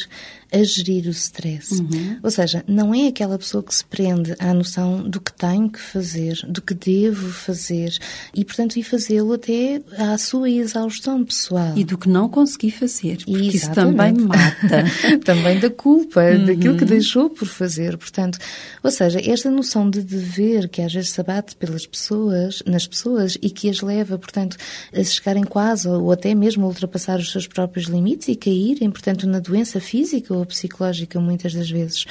a 0.54 0.64
gerir 0.64 1.08
o 1.08 1.10
stress. 1.10 1.74
Uhum. 1.74 2.20
Ou 2.22 2.30
seja, 2.30 2.64
não 2.68 2.94
é 2.94 3.08
aquela 3.08 3.40
pessoa 3.40 3.64
que 3.64 3.74
se 3.74 3.84
prende 3.84 4.36
à 4.38 4.54
noção 4.54 5.02
do 5.02 5.20
que 5.20 5.34
tenho 5.34 5.68
que 5.68 5.80
fazer, 5.80 6.38
do 6.48 6.62
que 6.62 6.76
devo 6.76 7.28
fazer 7.30 7.98
e, 8.36 8.46
portanto, 8.46 8.78
ir 8.78 8.84
fazê-lo 8.84 9.34
até 9.34 9.82
à 9.98 10.16
sua 10.18 10.50
exaustão 10.50 11.26
pessoal. 11.26 11.74
E 11.76 11.84
do 11.84 11.98
que 11.98 12.08
não 12.08 12.30
consegui 12.30 12.70
fazer, 12.70 13.18
porque 13.26 13.32
Exatamente. 13.32 13.56
isso 13.56 13.72
também 13.72 14.14
mata. 14.14 14.84
também 15.26 15.60
da 15.60 15.72
culpa, 15.72 16.22
uhum. 16.22 16.46
daquilo 16.46 16.78
que 16.78 16.86
deixou 16.86 17.32
por 17.32 17.48
fazer. 17.48 17.98
Portanto, 17.98 18.38
ou 18.84 18.92
seja, 18.92 19.20
esta 19.24 19.50
noção 19.50 19.90
de 19.90 20.04
dever 20.04 20.70
que 20.70 20.84
às 20.84 20.94
vezes 20.94 21.10
se 21.10 21.20
abate 21.20 21.56
pelas 21.56 21.88
pessoas, 21.88 22.62
nas 22.68 22.86
pessoas 22.86 23.38
e 23.42 23.50
que 23.50 23.70
as 23.70 23.82
leva, 23.82 24.20
portanto, 24.20 24.56
a 24.96 25.04
chegarem 25.04 25.44
quase 25.44 25.88
ou 25.88 26.12
até 26.12 26.36
mesmo 26.36 26.63
a 26.64 26.68
ultrapassar 26.68 27.20
os 27.20 27.32
seus 27.32 27.48
próprios 27.48 27.88
limites 27.88 28.28
e 28.28 28.36
caírem, 28.36 28.90
portanto, 28.90 29.28
na 29.28 29.40
doença 29.40 29.80
física 29.80 30.34
ou 30.34 30.46
psicológica 30.46 31.20
muitas 31.20 31.54
das 31.54 31.70
vezes. 31.70 32.06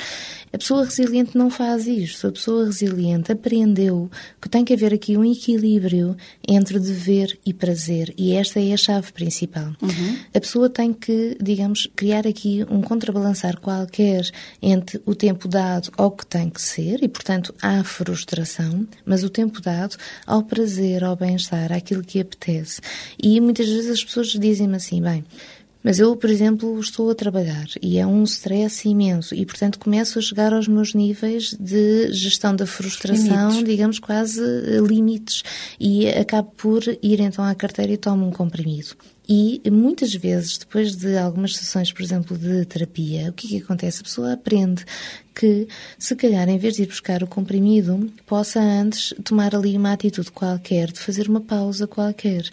A 0.53 0.59
pessoa 0.59 0.85
resiliente 0.85 1.37
não 1.37 1.49
faz 1.49 1.87
isto. 1.87 2.27
A 2.27 2.33
pessoa 2.33 2.67
resiliente 2.67 3.33
aprendeu 3.33 4.11
que 4.41 4.49
tem 4.49 4.65
que 4.65 4.75
haver 4.75 4.93
aqui 4.93 5.17
um 5.17 5.25
equilíbrio 5.25 6.15
entre 6.47 6.79
dever 6.79 7.39
e 7.45 7.55
prazer 7.55 8.13
e 8.19 8.33
esta 8.33 8.61
é 8.61 8.73
a 8.73 8.77
chave 8.77 9.13
principal. 9.13 9.73
Uhum. 9.81 10.19
A 10.35 10.41
pessoa 10.41 10.69
tem 10.69 10.93
que, 10.93 11.37
digamos, 11.41 11.89
criar 11.97 12.27
aqui 12.27 12.67
um 12.71 12.83
contrabalançar 12.83 13.59
qualquer 13.61 14.29
entre 14.61 15.01
o 15.07 15.15
tempo 15.15 15.49
dado 15.49 15.91
ao 15.97 16.11
que 16.11 16.27
tem 16.27 16.51
que 16.51 16.61
ser 16.61 17.03
e, 17.03 17.09
portanto, 17.09 17.55
à 17.63 17.83
frustração, 17.83 18.87
mas 19.07 19.25
o 19.25 19.31
tempo 19.31 19.61
dado 19.61 19.97
ao 20.27 20.43
prazer, 20.43 21.03
ao 21.03 21.17
bem-estar, 21.17 21.73
àquilo 21.73 22.03
que 22.03 22.21
apetece. 22.21 22.81
E 23.23 23.41
muitas 23.41 23.69
vezes 23.69 23.91
as 23.91 24.05
pessoas 24.05 24.35
dizem-me 24.43 24.77
assim, 24.77 25.01
bem, 25.01 25.25
mas 25.83 25.99
eu, 25.99 26.15
por 26.15 26.31
exemplo, 26.31 26.79
estou 26.79 27.11
a 27.11 27.15
trabalhar 27.15 27.67
e 27.81 27.99
é 27.99 28.07
um 28.07 28.23
stress 28.23 28.89
imenso 28.89 29.35
e, 29.35 29.45
portanto, 29.45 29.79
começo 29.79 30.19
a 30.19 30.23
chegar 30.23 30.53
aos 30.53 30.69
meus 30.69 30.95
níveis 30.95 31.57
de 31.59 32.13
gestão 32.13 32.55
da 32.55 32.67
frustração, 32.67 33.51
limites. 33.51 33.65
digamos, 33.65 33.99
quase 33.99 34.41
eh, 34.41 34.79
limites. 34.81 35.43
E 35.81 36.09
acabo 36.09 36.53
por 36.57 36.83
ir 37.03 37.21
então 37.21 37.45
à 37.45 37.55
carteira 37.55 37.93
e 37.93 37.97
tomo 37.97 38.27
um 38.27 38.31
comprimido. 38.31 38.95
E 39.35 39.63
muitas 39.71 40.15
vezes, 40.15 40.59
depois 40.59 40.95
de 40.95 41.17
algumas 41.17 41.57
sessões, 41.57 41.91
por 41.91 42.03
exemplo, 42.03 42.37
de 42.37 42.67
terapia, 42.67 43.31
o 43.31 43.33
que, 43.33 43.47
é 43.47 43.51
que 43.59 43.65
acontece? 43.65 44.01
A 44.01 44.05
pessoa 44.05 44.33
aprende 44.35 44.85
que, 45.35 45.67
se 45.99 46.15
calhar, 46.15 46.49
em 46.49 46.59
vez 46.59 46.75
de 46.75 46.83
ir 46.83 46.87
buscar 46.87 47.23
o 47.23 47.27
comprimido, 47.27 48.11
possa 48.27 48.61
antes 48.61 49.15
tomar 49.25 49.55
ali 49.55 49.77
uma 49.77 49.93
atitude 49.93 50.31
qualquer, 50.31 50.93
de 50.93 51.01
fazer 51.01 51.29
uma 51.29 51.41
pausa 51.41 51.87
qualquer. 51.87 52.45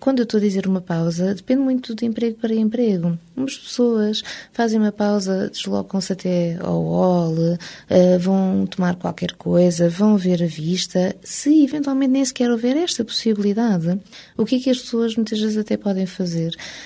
Quando 0.00 0.18
eu 0.18 0.24
estou 0.24 0.38
a 0.38 0.40
dizer 0.40 0.66
uma 0.66 0.80
pausa, 0.80 1.34
depende 1.34 1.60
muito 1.60 1.94
de 1.94 2.06
emprego 2.06 2.36
para 2.36 2.54
emprego. 2.54 3.18
Umas 3.36 3.56
pessoas 3.56 4.22
fazem 4.52 4.80
uma 4.80 4.90
pausa, 4.90 5.48
deslocam-se 5.48 6.12
até 6.12 6.56
ao 6.60 6.82
hall, 6.82 7.34
uh, 7.34 8.18
vão 8.18 8.66
tomar 8.66 8.96
qualquer 8.96 9.32
coisa, 9.32 9.88
vão 9.88 10.16
ver 10.16 10.42
a 10.42 10.46
vista. 10.46 11.14
Se 11.22 11.62
eventualmente 11.62 12.12
nem 12.12 12.24
sequer 12.24 12.50
houver 12.50 12.76
esta 12.76 13.04
possibilidade, 13.04 14.00
o 14.36 14.44
que 14.44 14.56
é 14.56 14.60
que 14.60 14.70
as 14.70 14.78
pessoas 14.78 15.14
muitas 15.14 15.38
vezes 15.38 15.56
até 15.56 15.76
podem 15.76 16.06
fazer? 16.06 16.21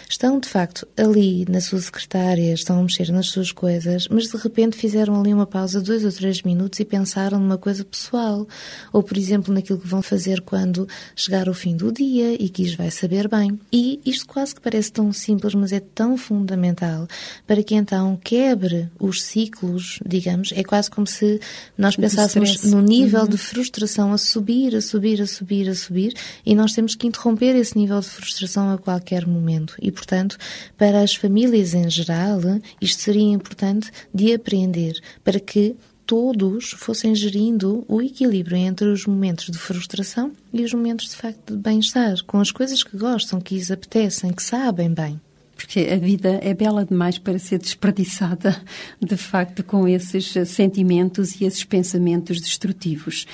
Estão, 0.09 0.39
de 0.39 0.49
facto, 0.49 0.87
ali 0.97 1.45
na 1.49 1.61
sua 1.61 1.81
secretária, 1.81 2.53
estão 2.53 2.79
a 2.79 2.83
mexer 2.83 3.11
nas 3.13 3.29
suas 3.29 3.53
coisas, 3.53 4.09
mas 4.09 4.29
de 4.29 4.37
repente 4.37 4.77
fizeram 4.77 5.21
ali 5.21 5.33
uma 5.33 5.47
pausa 5.47 5.81
dois 5.81 6.05
ou 6.05 6.13
três 6.13 6.43
minutos 6.43 6.81
e 6.81 6.85
pensaram 6.85 7.39
numa 7.39 7.59
coisa 7.59 7.85
pessoal. 7.85 8.47
Ou, 8.93 9.03
por 9.03 9.17
exemplo, 9.17 9.53
naquilo 9.53 9.79
que 9.79 9.87
vão 9.87 10.03
fazer 10.03 10.41
quando 10.41 10.89
chegar 11.15 11.49
o 11.49 11.55
fim 11.55 11.77
do 11.77 11.93
dia 11.93 12.35
e 12.43 12.49
que 12.49 12.63
isso 12.63 12.77
vai 12.77 12.91
saber 12.91 13.29
bem. 13.29 13.59
E 13.73 14.01
isto 14.05 14.27
quase 14.27 14.55
que 14.55 14.61
parece 14.61 14.93
tão 14.93 15.13
simples, 15.13 15.55
mas 15.55 15.73
é 15.73 15.81
tão 15.81 16.17
fundamental 16.17 17.07
para 17.47 17.63
que 17.63 17.75
então 17.75 18.19
quebre 18.23 18.89
os 18.99 19.23
ciclos, 19.23 19.99
digamos. 20.07 20.53
É 20.55 20.63
quase 20.63 20.91
como 20.91 21.07
se 21.07 21.41
nós 21.77 21.97
pensássemos 21.97 22.63
no 22.65 22.81
nível 22.81 23.23
uhum. 23.23 23.29
de 23.29 23.37
frustração 23.37 24.13
a 24.13 24.19
subir, 24.19 24.75
a 24.75 24.81
subir, 24.81 25.21
a 25.21 25.27
subir, 25.27 25.69
a 25.69 25.75
subir, 25.75 26.15
e 26.45 26.55
nós 26.55 26.73
temos 26.73 26.95
que 26.95 27.07
interromper 27.07 27.55
esse 27.57 27.77
nível 27.77 28.01
de 28.01 28.09
frustração 28.09 28.73
a 28.73 28.79
qualquer 28.79 29.26
momento. 29.29 29.75
E, 29.81 29.91
portanto, 29.91 30.37
para 30.77 31.01
as 31.01 31.15
famílias 31.15 31.75
em 31.75 31.89
geral, 31.89 32.41
isto 32.81 33.03
seria 33.03 33.33
importante 33.33 33.91
de 34.13 34.33
aprender 34.33 35.01
para 35.25 35.41
que 35.41 35.77
todos 36.07 36.71
fossem 36.71 37.15
gerindo 37.15 37.85
o 37.89 38.01
equilíbrio 38.01 38.57
entre 38.57 38.87
os 38.87 39.07
momentos 39.07 39.51
de 39.51 39.59
frustração 39.59 40.33
e 40.53 40.63
os 40.63 40.73
momentos 40.73 41.09
de 41.09 41.17
facto 41.17 41.53
de 41.53 41.59
bem-estar, 41.59 42.23
com 42.25 42.39
as 42.39 42.53
coisas 42.53 42.85
que 42.85 42.97
gostam, 42.97 43.41
que 43.41 43.55
lhes 43.57 43.71
apetecem, 43.71 44.33
que 44.33 44.43
sabem 44.43 44.93
bem. 44.95 45.21
Porque 45.67 45.81
a 45.81 45.97
vida 45.97 46.39
é 46.45 46.55
bela 46.55 46.85
demais 46.85 47.19
para 47.19 47.41
ser 47.41 47.59
desperdiçada, 47.59 48.57
de 49.05 49.17
facto, 49.17 49.65
com 49.65 49.89
esses 49.89 50.33
sentimentos 50.49 51.41
e 51.41 51.45
esses 51.45 51.65
pensamentos 51.65 52.41
destrutivos. 52.41 53.27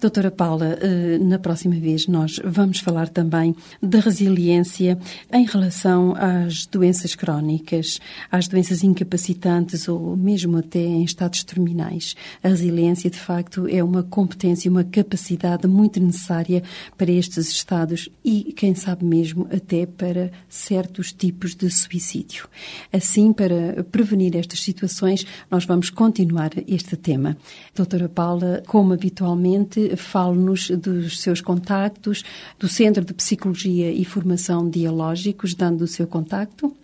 Doutora 0.00 0.30
Paula, 0.30 0.78
eh, 0.80 1.18
na 1.18 1.38
próxima 1.38 1.74
vez 1.74 2.06
nós 2.06 2.40
vamos 2.44 2.78
falar 2.78 3.08
também 3.08 3.54
da 3.82 3.98
resiliência 3.98 4.98
em 5.32 5.44
relação 5.44 6.14
às 6.16 6.64
doenças 6.64 7.14
crónicas, 7.14 8.00
às 8.30 8.46
doenças 8.46 8.82
incapacitantes 8.84 9.88
ou 9.88 10.16
mesmo 10.16 10.58
até 10.58 10.78
em 10.78 11.02
estados 11.02 11.42
terminais. 11.42 12.14
A 12.42 12.48
resiliência, 12.48 13.10
de 13.10 13.18
facto, 13.18 13.66
é 13.68 13.82
uma 13.82 14.02
competência, 14.02 14.70
uma 14.70 14.84
capacidade 14.84 15.66
muito 15.66 16.00
necessária 16.00 16.62
para 16.96 17.10
estes 17.10 17.48
estados 17.48 18.08
e, 18.24 18.54
quem 18.56 18.74
sabe 18.74 19.04
mesmo, 19.04 19.48
até 19.52 19.84
para 19.84 20.30
certos 20.48 21.12
tipos 21.12 21.54
de 21.54 21.68
suicídio. 21.80 22.48
Assim, 22.92 23.32
para 23.32 23.82
prevenir 23.84 24.36
estas 24.36 24.60
situações, 24.60 25.26
nós 25.50 25.64
vamos 25.64 25.90
continuar 25.90 26.50
este 26.66 26.96
tema. 26.96 27.36
Doutora 27.74 28.08
Paula, 28.08 28.62
como 28.66 28.92
habitualmente, 28.92 29.96
fale-nos 29.96 30.70
dos 30.70 31.20
seus 31.20 31.40
contactos, 31.40 32.24
do 32.58 32.68
Centro 32.68 33.04
de 33.04 33.14
Psicologia 33.14 33.90
e 33.90 34.04
Formação 34.04 34.68
Dialógicos, 34.68 35.54
dando 35.54 35.82
o 35.82 35.88
seu 35.88 36.06
contacto. 36.06 36.74